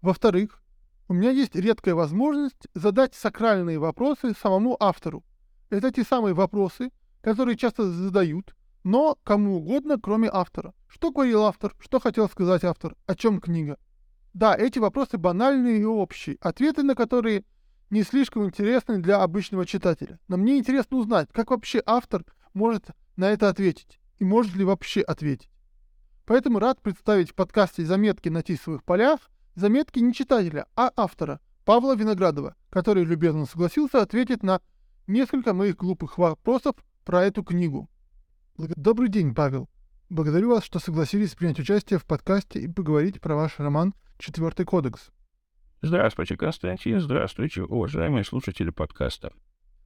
Во-вторых, 0.00 0.62
у 1.08 1.12
меня 1.12 1.30
есть 1.30 1.56
редкая 1.56 1.96
возможность 1.96 2.68
задать 2.72 3.14
сакральные 3.14 3.80
вопросы 3.80 4.32
самому 4.40 4.76
автору. 4.78 5.24
Это 5.70 5.90
те 5.90 6.04
самые 6.04 6.34
вопросы, 6.34 6.92
которые 7.20 7.56
часто 7.56 7.90
задают, 7.90 8.54
но 8.84 9.18
кому 9.24 9.56
угодно, 9.56 9.98
кроме 10.00 10.30
автора. 10.32 10.72
Что 10.86 11.10
говорил 11.10 11.42
автор, 11.42 11.74
что 11.80 11.98
хотел 11.98 12.28
сказать 12.28 12.62
автор, 12.62 12.94
о 13.06 13.16
чем 13.16 13.40
книга. 13.40 13.76
Да, 14.34 14.54
эти 14.54 14.78
вопросы 14.78 15.18
банальные 15.18 15.80
и 15.80 15.84
общие, 15.84 16.38
ответы 16.40 16.84
на 16.84 16.94
которые 16.94 17.44
не 17.90 18.02
слишком 18.02 18.44
интересны 18.44 18.98
для 18.98 19.22
обычного 19.22 19.66
читателя. 19.66 20.18
Но 20.28 20.36
мне 20.36 20.58
интересно 20.58 20.96
узнать, 20.96 21.28
как 21.32 21.50
вообще 21.50 21.82
автор 21.84 22.24
может 22.52 22.86
на 23.16 23.30
это 23.30 23.48
ответить, 23.48 23.98
и 24.18 24.24
может 24.24 24.54
ли 24.54 24.64
вообще 24.64 25.00
ответить. 25.00 25.50
Поэтому 26.26 26.58
рад 26.58 26.80
представить 26.80 27.30
в 27.30 27.34
подкасте 27.34 27.84
«Заметки 27.84 28.28
на 28.28 28.42
тисовых 28.42 28.82
полях» 28.84 29.20
заметки 29.54 29.98
не 29.98 30.12
читателя, 30.12 30.66
а 30.74 30.90
автора, 30.96 31.40
Павла 31.64 31.94
Виноградова, 31.94 32.56
который 32.70 33.04
любезно 33.04 33.46
согласился 33.46 34.02
ответить 34.02 34.42
на 34.42 34.60
несколько 35.06 35.54
моих 35.54 35.76
глупых 35.76 36.18
вопросов 36.18 36.76
про 37.04 37.24
эту 37.24 37.42
книгу. 37.42 37.88
Добрый 38.56 39.08
день, 39.08 39.34
Павел. 39.34 39.68
Благодарю 40.10 40.50
вас, 40.50 40.64
что 40.64 40.78
согласились 40.78 41.34
принять 41.34 41.58
участие 41.58 41.98
в 41.98 42.04
подкасте 42.04 42.60
и 42.60 42.68
поговорить 42.68 43.20
про 43.20 43.36
ваш 43.36 43.58
роман 43.58 43.94
«Четвертый 44.18 44.64
кодекс». 44.64 45.10
Здравствуйте, 45.86 46.38
Константин. 46.38 46.98
Здравствуйте, 46.98 47.62
уважаемые 47.62 48.24
слушатели 48.24 48.70
подкаста. 48.70 49.34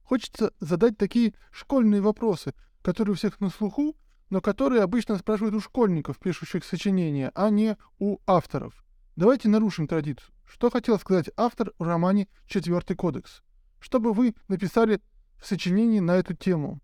Хочется 0.01 0.53
задать 0.61 0.97
такие 0.97 1.33
школьные 1.51 1.99
вопросы, 1.99 2.53
которые 2.81 3.11
у 3.11 3.15
всех 3.17 3.41
на 3.41 3.49
слуху, 3.49 3.97
но 4.29 4.39
которые 4.39 4.81
обычно 4.81 5.17
спрашивают 5.17 5.55
у 5.55 5.59
школьников, 5.59 6.17
пишущих 6.17 6.63
сочинения, 6.63 7.33
а 7.35 7.49
не 7.49 7.75
у 7.99 8.19
авторов. 8.25 8.81
Давайте 9.17 9.49
нарушим 9.49 9.89
традицию. 9.89 10.33
Что 10.45 10.69
хотел 10.69 10.97
сказать 10.99 11.31
автор 11.35 11.73
в 11.77 11.83
романе 11.83 12.29
«Четвертый 12.47 12.95
кодекс»? 12.95 13.43
Что 13.81 13.99
бы 13.99 14.13
вы 14.13 14.35
написали 14.47 15.01
в 15.37 15.45
сочинении 15.45 15.99
на 15.99 16.15
эту 16.15 16.33
тему? 16.33 16.79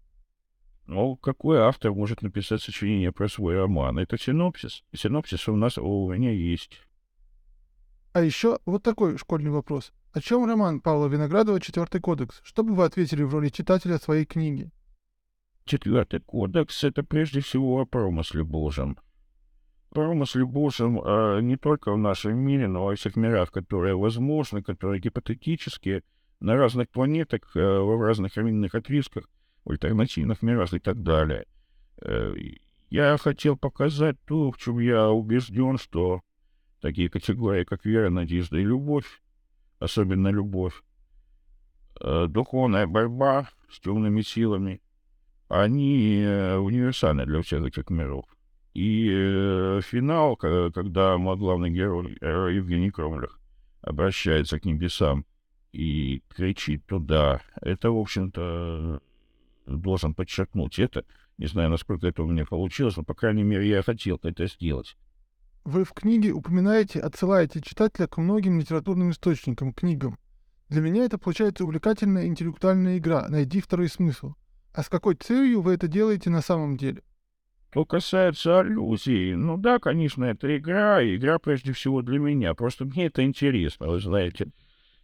Ну, 0.88 1.16
какой 1.16 1.60
автор 1.60 1.94
может 1.94 2.22
написать 2.22 2.62
сочинение 2.62 3.14
про 3.14 3.30
свой 3.30 3.56
роман? 3.56 3.98
Это 3.98 4.18
синопсис. 4.18 4.84
Синопсис 4.94 5.48
у 5.48 5.56
нас 5.56 5.78
у 5.78 6.12
меня 6.12 6.34
есть. 6.34 6.82
А 8.16 8.22
еще 8.22 8.60
вот 8.66 8.82
такой 8.82 9.18
школьный 9.18 9.52
вопрос. 9.52 9.92
О 10.14 10.22
чем 10.22 10.46
роман 10.46 10.80
Павла 10.80 11.08
Виноградова 11.08 11.60
«Четвертый 11.60 12.00
кодекс»? 12.00 12.40
Что 12.46 12.64
бы 12.64 12.74
вы 12.74 12.86
ответили 12.86 13.24
в 13.24 13.34
роли 13.34 13.50
читателя 13.50 13.98
своей 13.98 14.24
книги? 14.24 14.72
Четвертый 15.66 16.22
кодекс— 16.22 16.82
это 16.86 17.04
прежде 17.04 17.42
всего 17.42 17.82
о 17.82 17.86
промысле 17.86 18.46
Божьем. 18.46 18.98
Промысле 19.90 20.46
Божьем 20.46 21.02
а 21.04 21.42
не 21.42 21.58
только 21.58 21.92
в 21.92 21.98
нашем 21.98 22.38
мире, 22.38 22.70
но 22.70 22.86
и 22.86 22.92
во 22.92 22.96
всех 22.96 23.18
мирах, 23.18 23.52
которые 23.52 23.98
возможны, 23.98 24.64
которые 24.64 25.02
гипотетические, 25.02 26.02
на 26.40 26.56
разных 26.56 26.90
планетах, 26.92 27.42
а, 27.58 27.82
в 27.82 28.02
разных 28.02 28.38
временных 28.38 28.76
отрезках, 28.76 29.28
в 29.66 29.72
альтернативных 29.72 30.42
мирах 30.42 30.74
и 30.74 30.80
так 30.80 31.04
далее. 31.04 31.48
Э, 32.02 32.34
я 32.90 33.18
хотел 33.18 33.58
показать 33.58 34.16
то, 34.26 34.54
в 34.54 34.58
чем 34.58 34.80
я 34.80 35.10
убежден, 35.10 35.78
что 35.78 36.22
такие 36.86 37.10
категории, 37.10 37.64
как 37.64 37.84
вера, 37.84 38.12
надежда 38.12 38.60
и 38.60 38.64
любовь, 38.64 39.24
особенно 39.80 40.28
любовь, 40.28 40.84
э, 42.00 42.28
духовная 42.30 42.86
борьба 42.86 43.50
с 43.72 43.80
темными 43.80 44.22
силами, 44.22 44.84
они 45.48 46.22
э, 46.22 46.58
универсальны 46.58 47.26
для 47.26 47.42
всех 47.42 47.66
этих 47.66 47.90
миров. 47.90 48.26
И 48.76 49.10
э, 49.12 49.82
финал, 49.84 50.36
когда 50.36 51.18
мой 51.18 51.36
главный 51.38 51.72
герой, 51.72 52.16
Евгений 52.56 52.92
Кромлях 52.92 53.40
обращается 53.82 54.60
к 54.60 54.66
небесам 54.66 55.26
и 55.72 56.22
кричит 56.30 56.86
туда, 56.86 57.42
это, 57.62 57.90
в 57.90 57.98
общем-то, 57.98 59.02
должен 59.66 60.14
подчеркнуть 60.14 60.78
это. 60.78 61.04
Не 61.40 61.48
знаю, 61.48 61.72
насколько 61.72 62.06
это 62.06 62.22
у 62.22 62.28
меня 62.28 62.46
получилось, 62.46 62.96
но, 62.96 63.04
по 63.04 63.16
крайней 63.16 63.44
мере, 63.44 63.68
я 63.68 63.82
хотел 63.82 64.20
это 64.22 64.46
сделать. 64.46 64.96
Вы 65.66 65.84
в 65.84 65.94
книге 65.94 66.32
упоминаете, 66.32 67.00
отсылаете 67.00 67.60
читателя 67.60 68.06
к 68.06 68.18
многим 68.18 68.60
литературным 68.60 69.10
источникам, 69.10 69.74
книгам. 69.74 70.20
Для 70.70 70.80
меня 70.80 71.06
это 71.06 71.18
получается 71.18 71.64
увлекательная 71.64 72.28
интеллектуальная 72.28 73.00
игра 73.00 73.28
«Найди 73.30 73.62
второй 73.62 73.90
смысл». 73.90 74.36
А 74.74 74.84
с 74.84 74.90
какой 74.90 75.16
целью 75.16 75.62
вы 75.62 75.74
это 75.74 75.88
делаете 75.88 76.30
на 76.30 76.42
самом 76.42 76.78
деле? 76.78 77.02
Что 77.72 77.84
касается 77.84 78.60
аллюзий, 78.60 79.34
ну 79.34 79.58
да, 79.58 79.80
конечно, 79.80 80.24
это 80.26 80.56
игра, 80.56 81.04
игра 81.04 81.40
прежде 81.40 81.74
всего 81.74 82.04
для 82.04 82.20
меня. 82.20 82.54
Просто 82.54 82.86
мне 82.86 83.08
это 83.08 83.24
интересно, 83.24 83.88
вы 83.88 84.00
знаете. 84.00 84.52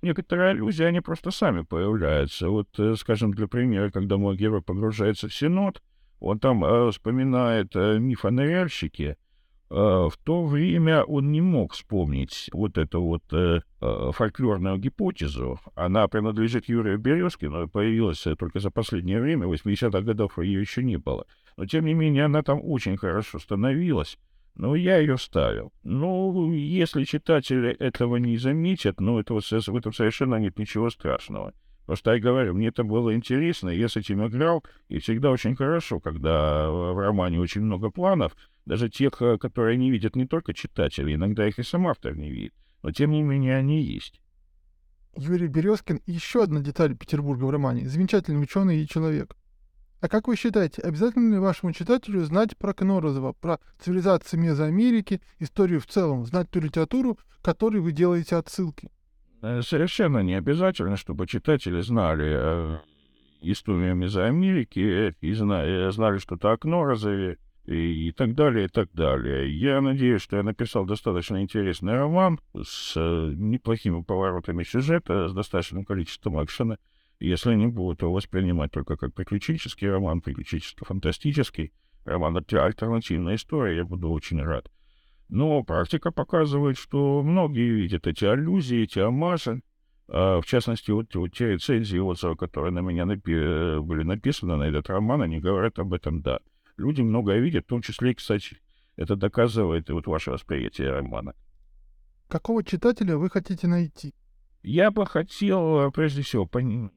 Некоторые 0.03 0.51
аллюзии, 0.51 0.83
они 0.83 1.01
просто 1.01 1.31
сами 1.31 1.61
появляются. 1.61 2.49
Вот, 2.49 2.67
э, 2.77 2.95
скажем, 2.97 3.33
для 3.33 3.47
примера, 3.47 3.89
когда 3.89 4.17
мой 4.17 4.37
герой 4.37 4.61
погружается 4.61 5.27
в 5.27 5.33
Синод, 5.33 5.81
он 6.19 6.39
там 6.39 6.63
э, 6.63 6.91
вспоминает 6.91 7.75
э, 7.75 7.97
миф 7.97 8.25
о 8.25 8.31
ныряльщике, 8.31 9.17
в 9.73 10.17
то 10.23 10.45
время 10.45 11.03
он 11.03 11.31
не 11.31 11.39
мог 11.39 11.73
вспомнить 11.73 12.49
вот 12.51 12.77
эту 12.77 13.01
вот 13.01 13.23
э, 13.31 13.61
э 13.79 14.11
фольклорную 14.13 14.77
гипотезу. 14.77 15.59
Она 15.75 16.07
принадлежит 16.07 16.67
Юрию 16.67 16.97
Березкину, 16.97 17.69
появилась 17.69 18.25
только 18.37 18.59
за 18.59 18.69
последнее 18.69 19.21
время, 19.21 19.47
80-х 19.47 20.01
годов 20.01 20.37
ее 20.39 20.59
еще 20.59 20.83
не 20.83 20.97
было. 20.97 21.25
Но, 21.55 21.65
тем 21.65 21.85
не 21.85 21.93
менее, 21.93 22.25
она 22.25 22.43
там 22.43 22.59
очень 22.61 22.97
хорошо 22.97 23.39
становилась. 23.39 24.17
Но 24.55 24.75
я 24.75 24.97
ее 24.97 25.17
ставил. 25.17 25.71
Ну, 25.83 26.51
если 26.51 27.05
читатели 27.05 27.69
этого 27.69 28.17
не 28.17 28.37
заметят, 28.37 28.99
ну, 28.99 29.19
этого, 29.19 29.39
в 29.39 29.75
этом 29.75 29.93
совершенно 29.93 30.35
нет 30.35 30.59
ничего 30.59 30.89
страшного. 30.89 31.53
Просто 31.85 32.13
я 32.13 32.19
говорю, 32.19 32.53
мне 32.53 32.67
это 32.67 32.83
было 32.83 33.15
интересно, 33.15 33.69
я 33.69 33.89
с 33.89 33.97
этим 33.97 34.25
играл, 34.25 34.63
и 34.87 34.99
всегда 34.99 35.31
очень 35.31 35.55
хорошо, 35.55 35.99
когда 35.99 36.69
в 36.69 36.97
романе 36.99 37.39
очень 37.39 37.61
много 37.61 37.89
планов, 37.89 38.35
даже 38.65 38.89
тех, 38.89 39.21
э, 39.21 39.37
которые 39.37 39.77
не 39.77 39.91
видят 39.91 40.15
не 40.15 40.27
только 40.27 40.53
читатели, 40.53 41.15
иногда 41.15 41.47
их 41.47 41.59
и 41.59 41.63
сам 41.63 41.87
автор 41.87 42.15
не 42.15 42.31
видит, 42.31 42.53
но 42.83 42.91
тем 42.91 43.11
не 43.11 43.23
менее 43.23 43.57
они 43.57 43.81
есть. 43.81 44.21
Юрий 45.17 45.47
Березкин— 45.47 46.01
еще 46.05 46.43
одна 46.43 46.61
деталь 46.61 46.95
Петербурга 46.95 47.43
в 47.43 47.49
романе. 47.49 47.87
Замечательный 47.89 48.41
ученый 48.41 48.81
и 48.81 48.87
человек. 48.87 49.35
А 49.99 50.07
как 50.07 50.27
вы 50.27 50.35
считаете, 50.35 50.81
обязательно 50.81 51.33
ли 51.33 51.39
вашему 51.39 51.73
читателю 51.73 52.23
знать 52.23 52.57
про 52.57 52.73
Кнорозова, 52.73 53.33
про 53.33 53.59
цивилизацию 53.79 54.39
Мезоамерики, 54.39 55.21
историю 55.39 55.79
в 55.79 55.85
целом, 55.85 56.25
знать 56.25 56.49
ту 56.49 56.59
литературу, 56.59 57.19
которой 57.41 57.81
вы 57.81 57.91
делаете 57.91 58.37
отсылки? 58.37 58.89
Э, 59.41 59.61
совершенно 59.61 60.19
не 60.19 60.35
обязательно, 60.35 60.97
чтобы 60.97 61.27
читатели 61.27 61.81
знали 61.81 62.29
э, 62.29 62.77
историю 63.41 63.95
Мезоамерики 63.95 65.15
и 65.19 65.33
знали, 65.33 65.89
знали 65.91 66.19
что-то 66.19 66.51
о 66.51 66.57
Кнорозове, 66.57 67.37
и, 67.65 68.11
так 68.11 68.33
далее, 68.35 68.65
и 68.65 68.67
так 68.67 68.91
далее. 68.91 69.55
Я 69.57 69.81
надеюсь, 69.81 70.21
что 70.21 70.37
я 70.37 70.43
написал 70.43 70.85
достаточно 70.85 71.41
интересный 71.41 71.93
роман 71.93 72.39
с 72.61 72.93
э, 72.95 73.33
неплохими 73.35 74.01
поворотами 74.01 74.63
сюжета, 74.63 75.27
с 75.27 75.33
достаточным 75.33 75.85
количеством 75.85 76.43
экшена. 76.43 76.77
Если 77.19 77.53
не 77.53 77.67
будут 77.67 78.01
его 78.01 78.13
воспринимать 78.13 78.71
только 78.71 78.97
как 78.97 79.13
приключенческий 79.13 79.89
роман, 79.89 80.21
приключенческий-фантастический, 80.21 81.71
роман 82.03 82.35
«Альтернативная 82.37 83.35
история», 83.35 83.77
я 83.77 83.85
буду 83.85 84.09
очень 84.09 84.41
рад. 84.41 84.71
Но 85.31 85.63
практика 85.63 86.11
показывает, 86.11 86.77
что 86.77 87.23
многие 87.23 87.69
видят 87.69 88.05
эти 88.05 88.25
аллюзии, 88.25 88.83
эти 88.83 88.99
амажи. 88.99 89.61
А, 90.09 90.41
в 90.41 90.45
частности, 90.45 90.91
вот, 90.91 91.15
вот 91.15 91.31
те 91.31 91.53
рецензии, 91.53 91.97
отзывы, 91.97 92.35
которые 92.35 92.73
на 92.73 92.79
меня 92.79 93.05
напи- 93.05 93.79
были 93.79 94.03
написаны 94.03 94.57
на 94.57 94.63
этот 94.63 94.89
роман, 94.89 95.21
они 95.21 95.39
говорят 95.39 95.79
об 95.79 95.93
этом, 95.93 96.21
да. 96.21 96.39
Люди 96.75 97.01
многое 97.01 97.39
видят, 97.39 97.63
в 97.63 97.69
том 97.69 97.81
числе, 97.81 98.13
кстати, 98.13 98.57
это 98.97 99.15
доказывает 99.15 99.89
вот 99.89 100.05
ваше 100.05 100.31
восприятие 100.31 100.91
романа. 100.91 101.33
Какого 102.27 102.61
читателя 102.61 103.15
вы 103.15 103.29
хотите 103.29 103.67
найти? 103.67 104.13
Я 104.63 104.91
бы 104.91 105.05
хотел, 105.05 105.91
прежде 105.91 106.23
всего, 106.23 106.45
пон... 106.45 106.91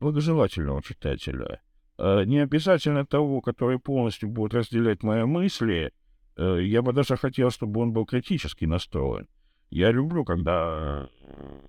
благожелательного 0.00 0.82
читателя. 0.82 1.60
А, 1.98 2.22
не 2.22 2.38
обязательно 2.38 3.04
того, 3.04 3.42
который 3.42 3.78
полностью 3.78 4.30
будет 4.30 4.54
разделять 4.54 5.02
мои 5.02 5.24
мысли, 5.24 5.92
Э, 5.92 6.03
я 6.36 6.82
бы 6.82 6.92
даже 6.92 7.16
хотел, 7.16 7.50
чтобы 7.50 7.80
он 7.80 7.92
был 7.92 8.06
критически 8.06 8.64
настроен. 8.64 9.26
Я 9.70 9.90
люблю, 9.90 10.24
когда 10.24 11.08
э, 11.22 11.60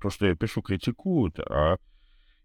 то, 0.00 0.10
что 0.10 0.26
я 0.26 0.34
пишу, 0.34 0.62
критикуют, 0.62 1.38
а 1.38 1.76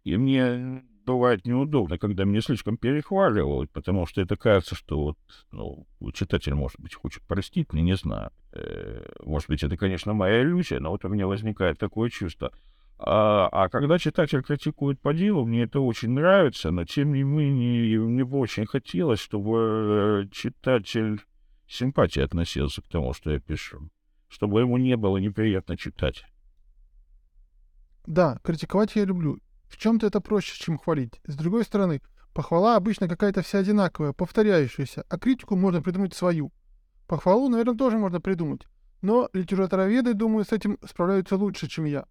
и 0.03 0.15
мне 0.15 0.83
бывает 1.05 1.45
неудобно, 1.45 1.97
когда 1.97 2.23
меня 2.23 2.41
слишком 2.41 2.77
перехваливают, 2.77 3.71
потому 3.71 4.05
что 4.05 4.21
это 4.21 4.35
кажется, 4.35 4.75
что 4.75 4.99
вот, 4.99 5.17
ну, 5.51 5.87
читатель, 6.13 6.53
может 6.53 6.79
быть, 6.79 6.93
хочет 6.93 7.23
простить, 7.23 7.73
мне 7.73 7.81
не 7.81 7.95
знаю. 7.95 8.31
Э, 8.53 9.05
может 9.23 9.49
быть, 9.49 9.63
это, 9.63 9.75
конечно, 9.75 10.13
моя 10.13 10.43
иллюзия, 10.43 10.79
но 10.79 10.91
вот 10.91 11.03
у 11.05 11.09
меня 11.09 11.27
возникает 11.27 11.79
такое 11.79 12.09
чувство. 12.09 12.51
А, 12.99 13.47
а 13.51 13.69
когда 13.69 13.99
читатель 13.99 14.41
критикует 14.41 14.99
по 14.99 15.13
делу, 15.13 15.45
мне 15.45 15.63
это 15.63 15.79
очень 15.79 16.11
нравится, 16.11 16.71
но 16.71 16.83
тем 16.83 17.13
не 17.13 17.23
менее 17.23 17.99
мне 17.99 18.25
бы 18.25 18.39
очень 18.39 18.65
хотелось, 18.65 19.19
чтобы 19.19 20.29
читатель 20.31 21.21
симпатией 21.67 22.25
относился 22.25 22.81
к 22.81 22.87
тому, 22.87 23.13
что 23.13 23.31
я 23.31 23.39
пишу, 23.39 23.89
чтобы 24.27 24.61
ему 24.61 24.77
не 24.77 24.95
было 24.97 25.17
неприятно 25.17 25.77
читать. 25.77 26.25
Да, 28.05 28.39
критиковать 28.43 28.95
я 28.95 29.05
люблю. 29.05 29.39
В 29.67 29.77
чем-то 29.77 30.07
это 30.07 30.21
проще, 30.21 30.57
чем 30.57 30.77
хвалить. 30.77 31.19
С 31.25 31.35
другой 31.35 31.65
стороны, 31.65 32.01
похвала 32.33 32.77
обычно 32.77 33.09
какая-то 33.09 33.41
вся 33.41 33.59
одинаковая, 33.59 34.13
повторяющаяся, 34.13 35.03
а 35.09 35.19
критику 35.19 35.55
можно 35.55 35.81
придумать 35.81 36.13
свою. 36.13 36.53
Похвалу, 37.07 37.49
наверное, 37.49 37.75
тоже 37.75 37.97
можно 37.97 38.21
придумать. 38.21 38.65
Но 39.01 39.29
литературоведы, 39.33 40.13
думаю, 40.13 40.45
с 40.45 40.53
этим 40.53 40.77
справляются 40.87 41.35
лучше, 41.35 41.67
чем 41.67 41.85
я. 41.85 42.05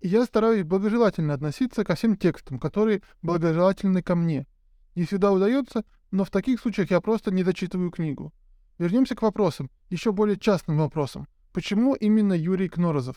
И 0.00 0.08
я 0.08 0.24
стараюсь 0.24 0.64
благожелательно 0.64 1.34
относиться 1.34 1.84
ко 1.84 1.94
всем 1.94 2.16
текстам, 2.16 2.58
которые 2.58 3.02
благожелательны 3.22 4.02
ко 4.02 4.14
мне. 4.14 4.46
Не 4.94 5.04
всегда 5.04 5.32
удается, 5.32 5.84
но 6.10 6.24
в 6.24 6.30
таких 6.30 6.60
случаях 6.60 6.90
я 6.90 7.00
просто 7.00 7.30
не 7.30 7.42
дочитываю 7.42 7.90
книгу. 7.90 8.32
Вернемся 8.78 9.14
к 9.14 9.22
вопросам, 9.22 9.70
еще 9.88 10.12
более 10.12 10.38
частным 10.38 10.78
вопросам. 10.78 11.26
Почему 11.52 11.94
именно 11.94 12.34
Юрий 12.34 12.68
Кнорозов? 12.68 13.16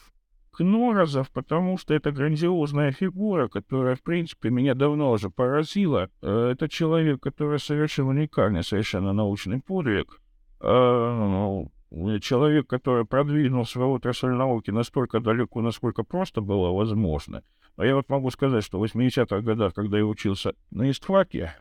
Кнорозов, 0.51 1.29
потому 1.31 1.77
что 1.77 1.93
это 1.93 2.11
грандиозная 2.11 2.91
фигура, 2.91 3.47
которая, 3.49 3.95
в 3.95 4.01
принципе, 4.01 4.49
меня 4.49 4.73
давно 4.73 5.11
уже 5.11 5.29
поразила. 5.29 6.09
Э, 6.21 6.51
это 6.53 6.69
человек, 6.69 7.21
который 7.21 7.59
совершил 7.59 8.07
уникальный 8.07 8.63
совершенно 8.63 9.13
научный 9.13 9.61
подвиг. 9.61 10.21
Э, 10.61 10.67
ну, 10.69 11.71
человек, 12.19 12.67
который 12.67 13.05
продвинул 13.05 13.65
свою 13.65 13.91
отрасль 13.91 14.29
науки 14.29 14.71
настолько 14.71 15.19
далеко, 15.19 15.61
насколько 15.61 16.03
просто 16.03 16.41
было 16.41 16.71
возможно. 16.71 17.43
А 17.75 17.85
я 17.85 17.95
вот 17.95 18.09
могу 18.09 18.29
сказать, 18.29 18.63
что 18.63 18.79
в 18.79 18.83
80-х 18.83 19.41
годах, 19.41 19.73
когда 19.73 19.97
я 19.97 20.05
учился 20.05 20.53
на 20.71 20.89
истфаке, 20.89 21.55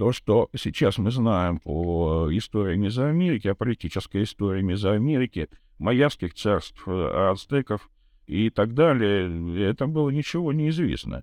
то, 0.00 0.12
что 0.12 0.48
сейчас 0.56 0.96
мы 0.96 1.10
знаем 1.10 1.58
по 1.58 2.28
истории 2.30 2.74
Мезоамерики, 2.74 3.48
о 3.48 3.54
политической 3.54 4.22
истории 4.22 4.62
Мезоамерики, 4.62 5.50
майяских 5.78 6.32
царств, 6.32 6.88
ацтеков 6.88 7.90
и 8.26 8.48
так 8.48 8.72
далее, 8.72 9.68
это 9.68 9.86
было 9.86 10.08
ничего 10.08 10.54
не 10.54 10.70
известно. 10.70 11.22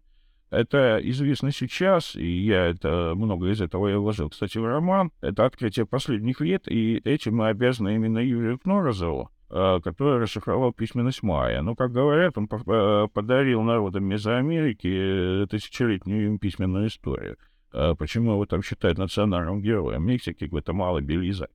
Это 0.52 1.00
известно 1.02 1.52
сейчас, 1.52 2.16
и 2.16 2.24
я 2.24 2.68
это 2.68 3.14
много 3.16 3.50
из 3.50 3.62
этого 3.62 3.88
я 3.88 3.98
вложил, 3.98 4.30
кстати, 4.30 4.60
в 4.60 4.66
роман. 4.68 5.12
Это 5.22 5.46
открытие 5.46 5.88
последних 5.88 6.40
лет, 6.40 6.68
и 6.68 7.02
этим 7.04 7.38
мы 7.38 7.48
обязаны 7.48 7.96
именно 7.96 8.20
Юрию 8.20 8.60
Кнорозову, 8.60 9.32
а, 9.50 9.80
который 9.80 10.22
расшифровал 10.22 10.72
письменность 10.72 11.24
майя. 11.24 11.64
Но, 11.64 11.74
как 11.74 11.92
говорят, 11.92 12.38
он 12.38 12.48
э, 12.48 13.08
подарил 13.12 13.64
народам 13.64 14.04
Мезоамерики 14.04 15.44
э, 15.44 15.48
тысячелетнюю 15.48 16.38
письменную 16.38 16.90
историю. 16.90 17.38
А 17.72 17.96
почему 17.96 18.34
его 18.34 18.46
там 18.46 18.64
считают 18.64 18.98
национальным 18.98 19.62
героем 19.62 20.06
Мексики, 20.06 20.46
Гватемалы, 20.46 21.02
Белиза. 21.02 21.50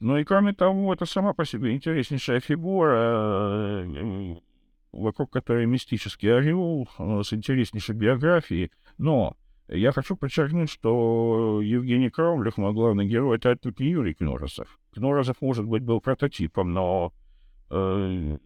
Ну 0.00 0.18
и 0.18 0.24
кроме 0.24 0.52
того, 0.52 0.92
это 0.92 1.06
сама 1.06 1.32
по 1.32 1.44
себе 1.44 1.72
интереснейшая 1.72 2.40
фигура, 2.40 3.84
э, 3.86 4.36
вокруг 4.92 5.30
которой 5.32 5.66
мистический 5.66 6.36
ореол 6.36 6.88
э, 6.98 7.22
с 7.24 7.32
интереснейшей 7.32 7.94
биографией. 7.94 8.70
Но 8.98 9.36
я 9.68 9.92
хочу 9.92 10.16
подчеркнуть, 10.16 10.70
что 10.70 11.60
Евгений 11.62 12.10
Кровлев, 12.10 12.58
мой 12.58 12.72
главный 12.72 13.06
герой, 13.06 13.38
это 13.38 13.50
отнюдь 13.50 13.80
не 13.80 13.90
Юрий 13.90 14.14
Кнорозов. 14.14 14.78
Кнорозов, 14.92 15.40
может 15.40 15.64
быть, 15.64 15.82
был 15.82 16.00
прототипом, 16.00 16.72
но 16.72 17.12
э, 17.70 18.36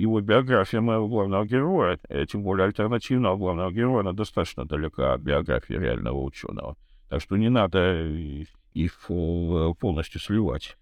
его 0.00 0.20
биография 0.20 0.80
моего 0.80 1.08
главного 1.08 1.46
героя, 1.46 1.98
э, 2.08 2.26
тем 2.26 2.42
более 2.42 2.66
альтернативного 2.66 3.36
главного 3.36 3.72
героя, 3.72 4.00
она 4.00 4.12
достаточно 4.12 4.64
далека 4.64 5.14
от 5.14 5.20
биографии 5.20 5.74
реального 5.74 6.22
ученого. 6.22 6.76
Так 7.08 7.20
что 7.22 7.36
не 7.36 7.48
надо 7.48 8.04
их 8.74 9.00
полностью 9.80 10.20
сливать. 10.20 10.76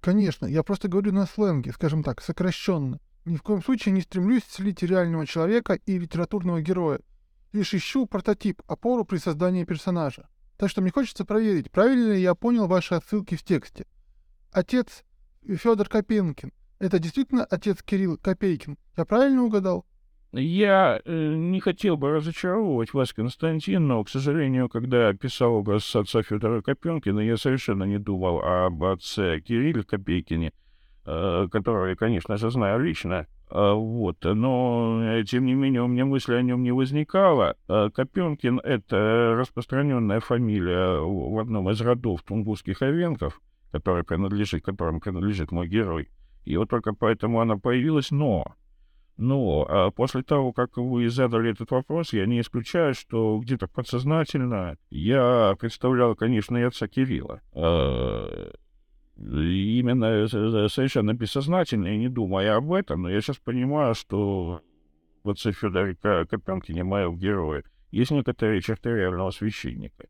Конечно, 0.00 0.46
я 0.46 0.62
просто 0.62 0.88
говорю 0.88 1.12
на 1.12 1.26
сленге, 1.26 1.72
скажем 1.72 2.02
так, 2.02 2.20
сокращенно. 2.20 2.98
Ни 3.24 3.36
в 3.36 3.42
коем 3.42 3.62
случае 3.62 3.92
не 3.92 4.00
стремлюсь 4.00 4.42
слить 4.44 4.82
реального 4.82 5.26
человека 5.26 5.74
и 5.74 5.96
литературного 5.96 6.60
героя. 6.60 7.00
Лишь 7.52 7.72
ищу 7.72 8.06
прототип, 8.06 8.62
опору 8.66 9.04
при 9.04 9.18
создании 9.18 9.64
персонажа. 9.64 10.28
Так 10.56 10.70
что 10.70 10.80
мне 10.80 10.90
хочется 10.90 11.24
проверить, 11.24 11.70
правильно 11.70 12.12
ли 12.12 12.20
я 12.20 12.34
понял 12.34 12.66
ваши 12.66 12.94
отсылки 12.94 13.36
в 13.36 13.44
тексте. 13.44 13.86
Отец 14.50 15.04
Федор 15.46 15.88
Копенкин 15.88 16.52
это 16.82 16.98
действительно 16.98 17.44
отец 17.44 17.80
Кирилл 17.82 18.18
Копейкин. 18.18 18.76
Я 18.96 19.04
правильно 19.04 19.44
угадал? 19.44 19.86
Я 20.32 21.00
э, 21.04 21.34
не 21.34 21.60
хотел 21.60 21.96
бы 21.96 22.10
разочаровывать 22.10 22.92
вас, 22.92 23.12
Константин, 23.12 23.86
но, 23.86 24.02
к 24.02 24.08
сожалению, 24.08 24.68
когда 24.68 25.12
писал 25.12 25.54
образ 25.54 25.94
отца 25.94 26.22
Федора 26.22 26.60
Копенкина, 26.60 27.20
я 27.20 27.36
совершенно 27.36 27.84
не 27.84 27.98
думал 27.98 28.40
об 28.40 28.82
отце 28.82 29.40
Кирилле 29.40 29.84
Копейкине, 29.84 30.52
э, 31.06 31.48
которого 31.52 31.86
я, 31.86 31.94
конечно 31.94 32.36
же, 32.36 32.50
знаю 32.50 32.80
лично. 32.80 33.28
Э, 33.48 33.74
вот, 33.74 34.24
но, 34.24 35.02
э, 35.04 35.22
тем 35.22 35.44
не 35.46 35.54
менее, 35.54 35.82
у 35.82 35.86
меня 35.86 36.04
мысли 36.04 36.34
о 36.34 36.42
нем 36.42 36.64
не 36.64 36.72
возникало. 36.72 37.56
Э, 37.68 37.90
Копенкин— 37.94 38.58
это 38.64 39.36
распространенная 39.38 40.18
фамилия 40.18 40.98
в 40.98 41.38
одном 41.38 41.70
из 41.70 41.80
родов 41.80 42.22
тунгусских 42.22 42.82
овенков, 42.82 43.40
который 43.70 44.02
принадлежит, 44.02 44.64
которым 44.64 44.98
принадлежит 44.98 45.52
мой 45.52 45.68
герой. 45.68 46.08
И 46.44 46.56
вот 46.56 46.70
только 46.70 46.92
поэтому 46.92 47.40
она 47.40 47.56
появилась, 47.56 48.10
но... 48.10 48.44
Но 49.18 49.66
а 49.68 49.90
после 49.90 50.22
того, 50.22 50.52
как 50.52 50.78
вы 50.78 51.08
задали 51.08 51.50
этот 51.50 51.70
вопрос, 51.70 52.12
я 52.12 52.26
не 52.26 52.40
исключаю, 52.40 52.94
что 52.94 53.38
где-то 53.38 53.68
подсознательно 53.68 54.78
я 54.90 55.54
представлял, 55.58 56.16
конечно, 56.16 56.56
и 56.56 56.62
отца 56.62 56.88
Кирилла. 56.88 57.42
А, 57.52 58.50
именно 59.16 60.26
совершенно 60.68 61.12
бессознательно, 61.12 61.88
и 61.88 61.98
не 61.98 62.08
думая 62.08 62.56
об 62.56 62.72
этом, 62.72 63.02
но 63.02 63.10
я 63.10 63.20
сейчас 63.20 63.36
понимаю, 63.36 63.94
что 63.94 64.62
в 65.22 65.30
отце 65.30 65.52
Федоре 65.52 65.94
Копенкине, 65.94 66.82
моем 66.82 67.16
герое, 67.16 67.64
есть 67.90 68.10
некоторые 68.10 68.62
черты 68.62 68.90
реального 68.90 69.30
священника. 69.30 70.06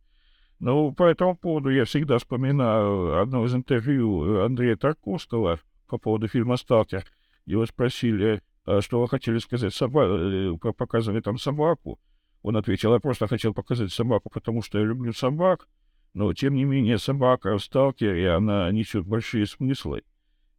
Ну, 0.60 0.92
по 0.92 1.04
этому 1.04 1.36
поводу 1.36 1.70
я 1.70 1.84
всегда 1.84 2.18
вспоминаю 2.18 3.20
одно 3.20 3.44
из 3.44 3.54
интервью 3.54 4.44
Андрея 4.44 4.76
Тарковского, 4.76 5.58
по 5.92 5.98
поводу 5.98 6.26
фильма 6.26 6.56
«Сталкер». 6.56 7.04
Его 7.44 7.66
спросили, 7.66 8.40
«А 8.64 8.80
что 8.80 8.98
вы 9.02 9.08
хотели 9.08 9.36
сказать, 9.36 9.74
соба... 9.74 10.06
Э, 10.06 10.56
показывали 10.72 11.20
там 11.20 11.36
собаку. 11.36 12.00
Он 12.40 12.56
ответил, 12.56 12.94
я 12.94 12.98
просто 12.98 13.26
хотел 13.26 13.52
показать 13.52 13.92
собаку, 13.92 14.30
потому 14.30 14.62
что 14.62 14.78
я 14.78 14.86
люблю 14.86 15.12
собак. 15.12 15.68
Но, 16.14 16.32
тем 16.32 16.54
не 16.54 16.64
менее, 16.64 16.96
собака 16.96 17.58
в 17.58 17.62
«Сталкере», 17.62 18.30
она 18.30 18.70
несет 18.72 19.04
большие 19.04 19.44
смыслы. 19.44 20.02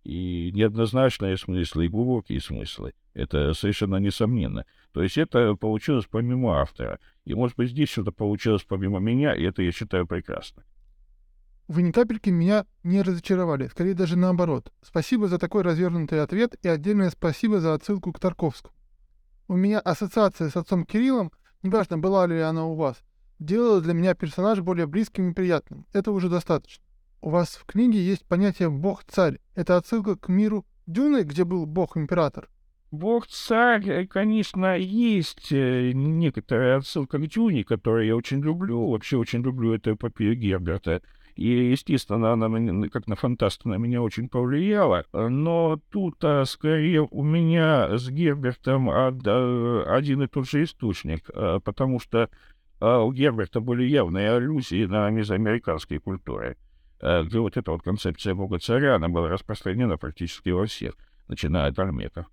И 0.04 0.52
неоднозначные 0.54 1.36
смыслы, 1.36 1.86
и 1.86 1.90
глубокие 1.90 2.40
смыслы. 2.40 2.94
Это 3.16 3.54
совершенно 3.54 3.96
несомненно. 3.96 4.66
То 4.92 5.02
есть 5.02 5.18
это 5.18 5.56
получилось 5.56 6.06
помимо 6.06 6.60
автора. 6.60 7.00
И, 7.26 7.34
может 7.34 7.58
быть, 7.58 7.72
здесь 7.72 7.90
что-то 7.90 8.12
получилось 8.12 8.66
помимо 8.70 9.00
меня, 9.00 9.34
и 9.34 9.42
это 9.44 9.64
я 9.64 9.72
считаю 9.72 10.06
прекрасно. 10.06 10.64
Вы 11.74 11.82
ни 11.82 11.90
капельки 11.90 12.30
меня 12.30 12.68
не 12.84 13.02
разочаровали, 13.02 13.66
скорее 13.66 13.96
даже 13.96 14.16
наоборот. 14.16 14.72
Спасибо 14.84 15.28
за 15.28 15.40
такой 15.40 15.64
развернутый 15.64 16.22
ответ 16.22 16.54
и 16.62 16.68
отдельное 16.68 17.10
спасибо 17.10 17.60
за 17.60 17.74
отсылку 17.74 18.14
к 18.14 18.20
Тарковскому. 18.20 18.76
У 19.48 19.56
меня 19.56 19.80
ассоциация 19.80 20.52
с 20.52 20.56
отцом 20.56 20.86
Кириллом, 20.86 21.32
неважно, 21.64 21.98
была 21.98 22.28
ли 22.28 22.40
она 22.40 22.68
у 22.68 22.76
вас, 22.76 23.02
делала 23.40 23.82
для 23.82 23.94
меня 23.94 24.14
персонаж 24.14 24.60
более 24.60 24.86
близким 24.86 25.32
и 25.32 25.34
приятным. 25.34 25.88
Это 25.94 26.12
уже 26.12 26.30
достаточно. 26.30 26.84
у 27.22 27.32
вас 27.32 27.56
в 27.56 27.66
книге 27.66 28.06
есть 28.06 28.24
понятие 28.28 28.70
«бог-царь». 28.70 29.40
Это 29.56 29.76
отсылка 29.76 30.16
к 30.16 30.30
миру 30.30 30.68
Дюны, 30.86 31.24
где 31.24 31.44
был 31.44 31.66
бог-император? 31.66 32.50
Бог-царь, 32.92 33.90
э, 33.90 34.06
конечно, 34.06 34.78
есть 34.78 35.52
э, 35.52 35.92
некоторая 35.96 36.78
отсылка 36.78 37.18
к 37.18 37.28
Дюне, 37.28 37.64
которую 37.64 38.06
я 38.06 38.16
очень 38.16 38.42
люблю. 38.42 38.92
Вообще 38.92 39.18
очень 39.18 39.42
люблю 39.42 39.74
эту 39.74 39.96
эпопею 39.96 40.36
Герберта. 40.36 41.02
И, 41.36 41.48
естественно, 41.72 42.34
она 42.34 42.90
как 42.90 43.08
на 43.08 43.16
фантаста 43.16 43.68
на 43.68 43.76
меня 43.76 44.02
очень 44.02 44.30
повлияла. 44.30 45.06
Но 45.14 45.80
тут 45.92 46.24
а, 46.24 46.46
скорее 46.46 47.02
у 47.02 47.24
меня 47.24 47.98
с 47.98 48.10
Гербертом 48.10 48.90
а, 48.90 49.08
один 49.88 50.22
и 50.22 50.28
тот 50.28 50.48
же 50.48 50.64
источник, 50.64 51.30
а, 51.34 51.60
потому 51.60 52.00
что 52.00 52.30
а, 52.80 53.00
у 53.02 53.12
Герберта 53.12 53.62
были 53.62 53.84
явные 53.84 54.32
аллюзии 54.32 54.86
на 54.86 55.10
мезоамериканские 55.10 56.00
культуры, 56.00 56.58
а, 57.00 57.24
где 57.24 57.40
вот 57.40 57.58
эта 57.58 57.72
вот 57.72 57.82
концепция 57.82 58.36
бога-царя, 58.36 58.96
она 58.96 59.10
была 59.10 59.30
распространена 59.30 59.98
практически 59.98 60.50
во 60.50 60.66
всех, 60.66 60.96
начиная 61.28 61.70
от 61.70 61.80
Армека. 61.80 62.28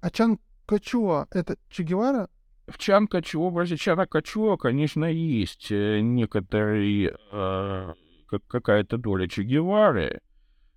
А 0.00 0.10
Чан 0.10 0.38
Качуа— 0.66 1.26
это 1.30 1.56
Че 1.68 1.82
Гевара? 1.82 2.28
В 2.68 2.78
Чан 2.78 3.08
Качуа, 3.08 3.40
в 3.40 3.44
образе 3.46 3.76
Чана 3.76 4.06
Качуа, 4.06 4.56
конечно, 4.56 5.04
есть 5.04 5.72
э, 5.72 6.00
некоторые 6.00 7.16
э, 7.32 7.94
как 8.30 8.46
какая-то 8.46 8.96
доля 8.96 9.26
Че 9.26 9.42
Гевары, 9.42 10.20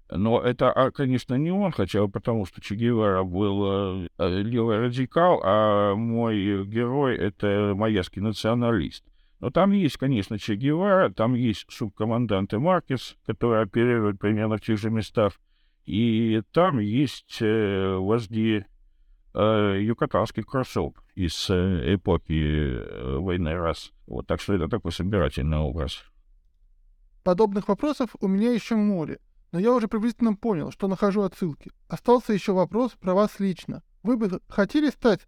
но 0.09 0.41
это, 0.41 0.71
а, 0.71 0.91
конечно, 0.91 1.35
не 1.35 1.51
он, 1.51 1.71
хотя 1.71 2.01
бы 2.01 2.09
потому, 2.09 2.45
что 2.45 2.61
Че 2.61 2.75
Гевара 2.75 3.23
был 3.23 4.05
э, 4.17 4.41
левый 4.41 4.79
радикал, 4.79 5.41
а 5.43 5.95
мой 5.95 6.65
герой— 6.65 7.15
это 7.17 7.73
майяский 7.75 8.21
националист. 8.21 9.03
Но 9.39 9.49
там 9.49 9.71
есть, 9.71 9.97
конечно, 9.97 10.37
Че 10.37 10.55
Гевара, 10.55 11.09
там 11.09 11.33
есть 11.33 11.65
субкомандант 11.69 12.53
Маркес, 12.53 13.15
который 13.25 13.61
оперирует 13.61 14.19
примерно 14.19 14.57
в 14.57 14.61
тех 14.61 14.77
же 14.77 14.89
местах, 14.89 15.33
и 15.85 16.41
там 16.51 16.79
есть 16.79 17.37
э, 17.41 17.95
вожди 17.95 18.65
э, 19.33 19.79
юкатанский 19.81 20.43
кроссоп 20.43 20.97
из 21.15 21.49
э, 21.49 21.95
эпохи 21.95 22.77
э, 22.77 23.17
войны 23.17 23.53
раз. 23.55 23.91
Вот 24.07 24.27
так 24.27 24.39
что 24.41 24.53
это 24.53 24.67
такой 24.67 24.91
собирательный 24.91 25.57
образ. 25.57 26.03
Подобных 27.23 27.69
вопросов 27.69 28.15
у 28.19 28.27
меня 28.27 28.51
еще 28.51 28.75
море, 28.75 29.19
но 29.53 29.59
я 29.59 29.73
уже 29.73 29.87
приблизительно 29.87 30.35
понял, 30.35 30.71
что 30.71 30.87
нахожу 30.87 31.21
отсылки. 31.21 31.71
Остался 31.87 32.33
еще 32.33 32.51
вопрос 32.51 32.91
про 32.99 33.13
вас 33.13 33.39
лично. 33.39 33.81
Вы 34.03 34.17
бы 34.17 34.41
хотели 34.49 34.89
стать 34.89 35.21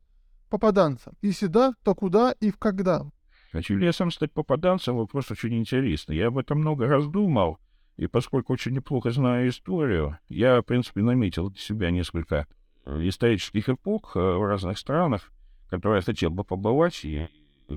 попаданцем? 0.49 1.13
Если 1.21 1.47
да, 1.47 1.73
то 1.83 1.95
куда 1.95 2.35
и 2.41 2.51
в 2.51 2.57
когда? 2.57 3.05
Хочу 3.53 3.77
ли 3.77 3.85
я 3.85 3.93
сам 3.93 4.11
стать 4.11 4.33
попаданцем? 4.33 4.97
Вопрос 4.97 5.31
очень 5.31 5.57
интересный. 5.57 6.17
Я 6.17 6.27
об 6.27 6.37
этом 6.37 6.59
много 6.59 6.87
раз 6.87 7.07
думал, 7.07 7.59
и 7.95 8.07
поскольку 8.07 8.51
очень 8.51 8.73
неплохо 8.73 9.11
знаю 9.11 9.47
историю, 9.47 10.19
я, 10.27 10.59
в 10.61 10.63
принципе, 10.63 11.01
наметил 11.01 11.49
для 11.49 11.61
себя 11.61 11.91
несколько 11.91 12.47
исторических 12.85 13.69
эпох 13.69 14.15
э, 14.15 14.19
в 14.19 14.45
разных 14.45 14.77
странах, 14.77 15.31
которые 15.69 15.99
я 15.99 16.01
хотел 16.03 16.29
бы 16.29 16.43
побывать, 16.43 17.05
и 17.05 17.29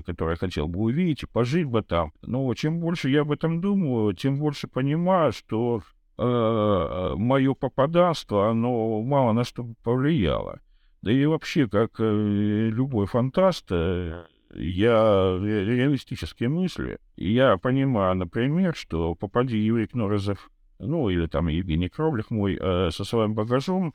который 0.05 0.31
я 0.31 0.35
хотел 0.35 0.67
бы 0.67 0.79
увидеть 0.79 1.23
и 1.23 1.27
пожить 1.27 1.65
бы 1.65 1.81
там. 1.81 2.13
Но 2.21 2.53
чем 2.53 2.79
больше 2.79 3.09
я 3.09 3.21
об 3.21 3.31
этом 3.31 3.61
думаю, 3.61 4.13
тем 4.13 4.39
больше 4.39 4.67
понимаю, 4.67 5.31
что 5.31 5.81
э, 6.17 6.23
э 6.23 7.15
мое 7.15 7.53
попаданство, 7.53 8.49
оно 8.49 9.01
мало 9.01 9.33
на 9.33 9.43
что 9.43 9.67
повлияло. 9.83 10.59
Да 11.01 11.11
и 11.11 11.25
вообще, 11.25 11.67
как 11.67 11.99
э, 11.99 12.69
любой 12.71 13.07
фантаст, 13.07 13.67
э, 13.71 14.25
я 14.53 15.37
реалистические 15.39 16.49
мысли. 16.49 16.97
Я 17.15 17.57
понимаю, 17.57 18.15
например, 18.15 18.75
что 18.75 19.15
попади 19.15 19.57
Юрий 19.57 19.87
Кнорозов, 19.87 20.49
ну, 20.79 21.09
или 21.09 21.27
там 21.27 21.47
Евгений 21.47 21.89
Кровлях 21.89 22.31
мой, 22.31 22.57
э, 22.59 22.89
со 22.91 23.03
своим 23.03 23.33
багажом, 23.33 23.93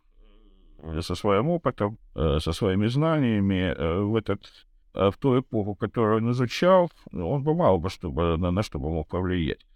э, 0.79 1.01
со 1.03 1.15
своим 1.15 1.49
опытом, 1.49 1.99
э, 2.15 2.39
со 2.41 2.53
своими 2.53 2.87
знаниями 2.87 3.75
э, 3.77 4.01
в 4.01 4.17
этот 4.17 4.41
Э, 4.47 4.74
в 4.95 5.15
ту 5.19 5.41
эпоху, 5.41 5.75
которую 5.75 6.19
он 6.19 6.31
изучал, 6.31 6.91
он 7.13 7.43
бы 7.43 7.55
мало 7.55 7.79
бы 7.79 7.91
чтобы, 7.91 8.37
на, 8.37 8.51
на 8.51 8.63
что 8.63 8.79
бы 8.79 8.91
мог 8.91 9.09
повлиять. 9.09 9.67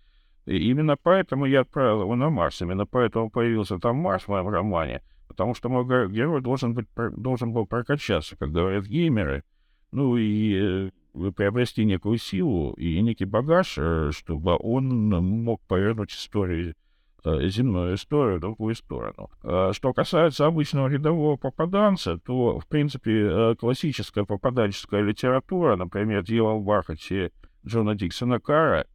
И 0.46 0.70
именно 0.70 0.96
поэтому 0.96 1.44
я 1.44 1.60
отправил 1.60 2.02
его 2.02 2.16
на 2.16 2.30
Марс. 2.30 2.62
Именно 2.62 2.86
поэтому 2.86 3.30
появился 3.30 3.78
там 3.78 3.96
Марс 3.96 4.24
в 4.24 4.28
моем 4.28 4.48
романе. 4.48 5.02
Потому 5.26 5.54
что 5.54 5.68
мой 5.68 5.84
герой 6.10 6.40
должен, 6.40 6.72
быть, 6.72 6.86
должен 7.16 7.52
был 7.52 7.66
прокачаться, 7.66 8.36
как 8.36 8.50
говорят 8.50 8.86
геймеры. 8.86 9.44
Ну 9.92 10.16
и 10.16 10.90
э, 11.14 11.30
приобрести 11.32 11.84
некую 11.84 12.16
силу 12.16 12.72
и 12.74 13.00
некий 13.02 13.26
багаж, 13.26 13.74
э, 13.76 14.10
чтобы 14.12 14.56
он 14.58 15.08
мог 15.10 15.60
повернуть 15.66 16.12
историю 16.12 16.74
Э, 16.74 16.87
земную 17.24 17.96
историю 17.96 18.36
в 18.38 18.40
другую 18.40 18.74
сторону. 18.74 19.30
Э, 19.42 19.72
что 19.72 19.92
касается 19.92 20.46
обычного 20.46 20.88
рядового 20.88 21.36
попаданца, 21.36 22.18
то, 22.18 22.60
в 22.60 22.66
принципе, 22.66 23.12
э, 23.12 23.54
классическая 23.56 24.24
попаданческая 24.24 25.02
литература, 25.02 25.76
например, 25.76 26.22
«Дело 26.22 26.54
в 26.54 26.62
бархате» 26.62 27.32
Джона 27.66 27.94
Диксона 27.94 28.40
Кара 28.40 28.86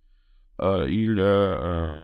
или 0.58 2.04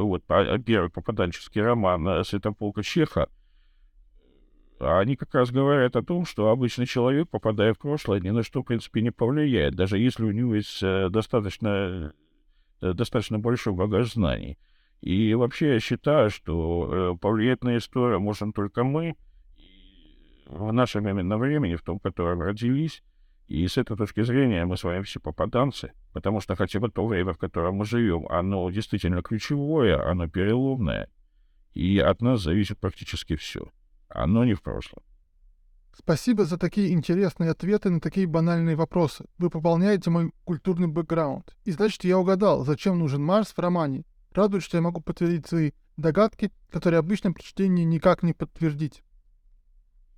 вот 0.00 0.22
первый 0.64 0.90
попаданческий 0.90 1.60
роман 1.60 2.24
Святополка 2.24 2.82
Чеха, 2.82 3.28
они 4.78 5.16
как 5.16 5.34
раз 5.34 5.50
говорят 5.50 5.96
о 5.96 6.02
том, 6.02 6.24
что 6.24 6.48
обычный 6.48 6.86
человек, 6.86 7.28
попадая 7.28 7.74
в 7.74 7.78
прошлое, 7.78 8.20
ни 8.20 8.30
на 8.30 8.42
что, 8.42 8.62
в 8.62 8.64
принципе, 8.64 9.02
не 9.02 9.10
повлияет, 9.10 9.74
даже 9.74 9.98
если 9.98 10.24
у 10.24 10.30
него 10.30 10.54
есть 10.54 10.80
достаточно, 10.80 12.14
достаточно 12.80 13.38
большой 13.38 13.74
багаж 13.74 14.14
знаний. 14.14 14.56
И 15.00 15.34
вообще 15.34 15.74
я 15.74 15.80
считаю, 15.80 16.30
что 16.30 17.14
э, 17.14 17.18
повлиять 17.18 17.64
на 17.64 17.76
историю 17.78 18.20
можем 18.20 18.52
только 18.52 18.84
мы 18.84 19.16
в 20.46 20.72
нашем 20.72 21.08
именно 21.08 21.38
времени, 21.38 21.76
в 21.76 21.82
том, 21.82 21.98
в 21.98 22.02
котором 22.02 22.42
родились. 22.42 23.02
И 23.46 23.66
с 23.66 23.78
этой 23.78 23.96
точки 23.96 24.22
зрения 24.22 24.64
мы 24.64 24.76
с 24.76 24.84
вами 24.84 25.02
все 25.02 25.18
попаданцы, 25.18 25.92
потому 26.12 26.40
что 26.40 26.54
хотя 26.54 26.78
бы 26.78 26.88
то 26.88 27.06
время, 27.06 27.32
в 27.32 27.38
котором 27.38 27.76
мы 27.76 27.84
живем, 27.84 28.26
оно 28.28 28.70
действительно 28.70 29.22
ключевое, 29.22 30.08
оно 30.08 30.28
переломное, 30.28 31.08
и 31.72 31.98
от 31.98 32.20
нас 32.22 32.42
зависит 32.42 32.78
практически 32.78 33.34
все. 33.34 33.68
Оно 34.08 34.44
не 34.44 34.54
в 34.54 34.62
прошлом. 34.62 35.02
Спасибо 35.92 36.44
за 36.44 36.58
такие 36.58 36.92
интересные 36.92 37.50
ответы 37.50 37.90
на 37.90 38.00
такие 38.00 38.26
банальные 38.26 38.76
вопросы. 38.76 39.24
Вы 39.38 39.50
пополняете 39.50 40.10
мой 40.10 40.32
культурный 40.44 40.86
бэкграунд. 40.86 41.56
И 41.64 41.72
значит, 41.72 42.04
я 42.04 42.18
угадал, 42.18 42.64
зачем 42.64 42.98
нужен 42.98 43.22
Марс 43.22 43.52
в 43.52 43.58
романе. 43.58 44.04
Радует, 44.32 44.62
что 44.62 44.76
я 44.76 44.82
могу 44.82 45.00
подтвердить 45.00 45.46
свои 45.46 45.72
догадки, 45.96 46.52
которые 46.70 46.98
обычно 47.00 47.32
при 47.32 47.42
чтении 47.42 47.84
никак 47.84 48.22
не 48.22 48.32
подтвердить. 48.32 49.02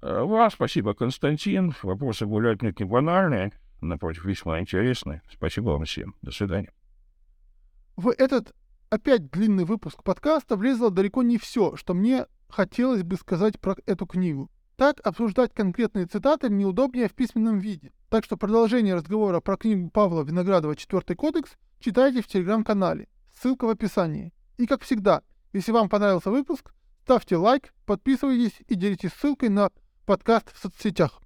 Э, 0.02 0.22
вам 0.22 0.50
спасибо, 0.50 0.94
Константин. 0.94 1.74
Вопросы 1.82 2.26
были 2.26 2.48
отнюдь 2.48 2.80
не 2.80 2.84
банальные, 2.84 3.52
напротив, 3.80 4.24
весьма 4.24 4.60
интересные. 4.60 5.22
Спасибо 5.30 5.70
вам 5.70 5.84
всем. 5.84 6.14
До 6.22 6.30
свидания. 6.30 6.72
В 7.96 8.08
этот 8.10 8.54
опять 8.90 9.30
длинный 9.30 9.64
выпуск 9.64 10.02
подкаста 10.02 10.56
влезло 10.56 10.90
далеко 10.90 11.22
не 11.22 11.38
все, 11.38 11.76
что 11.76 11.94
мне 11.94 12.26
хотелось 12.48 13.02
бы 13.02 13.16
сказать 13.16 13.58
про 13.60 13.76
эту 13.86 14.06
книгу. 14.06 14.50
Так 14.76 15.00
обсуждать 15.04 15.54
конкретные 15.54 16.06
цитаты 16.06 16.48
неудобнее 16.48 17.08
в 17.08 17.14
письменном 17.14 17.58
виде. 17.58 17.92
Так 18.08 18.24
что 18.24 18.36
продолжение 18.36 18.94
разговора 18.94 19.40
про 19.40 19.56
книгу 19.56 19.88
Павла 19.90 20.22
Виноградова 20.22 20.76
«Четвертый 20.76 21.16
кодекс» 21.16 21.56
читайте 21.78 22.20
в 22.20 22.26
телеграм-канале. 22.26 23.08
Ссылка 23.42 23.64
в 23.64 23.70
описании. 23.70 24.32
И 24.56 24.66
как 24.66 24.82
всегда, 24.82 25.22
если 25.52 25.72
вам 25.72 25.88
понравился 25.88 26.30
выпуск, 26.30 26.72
ставьте 27.02 27.36
лайк, 27.36 27.74
подписывайтесь 27.86 28.54
и 28.68 28.76
делитесь 28.76 29.10
ссылкой 29.14 29.48
на 29.48 29.70
подкаст 30.06 30.54
в 30.54 30.58
соцсетях. 30.60 31.21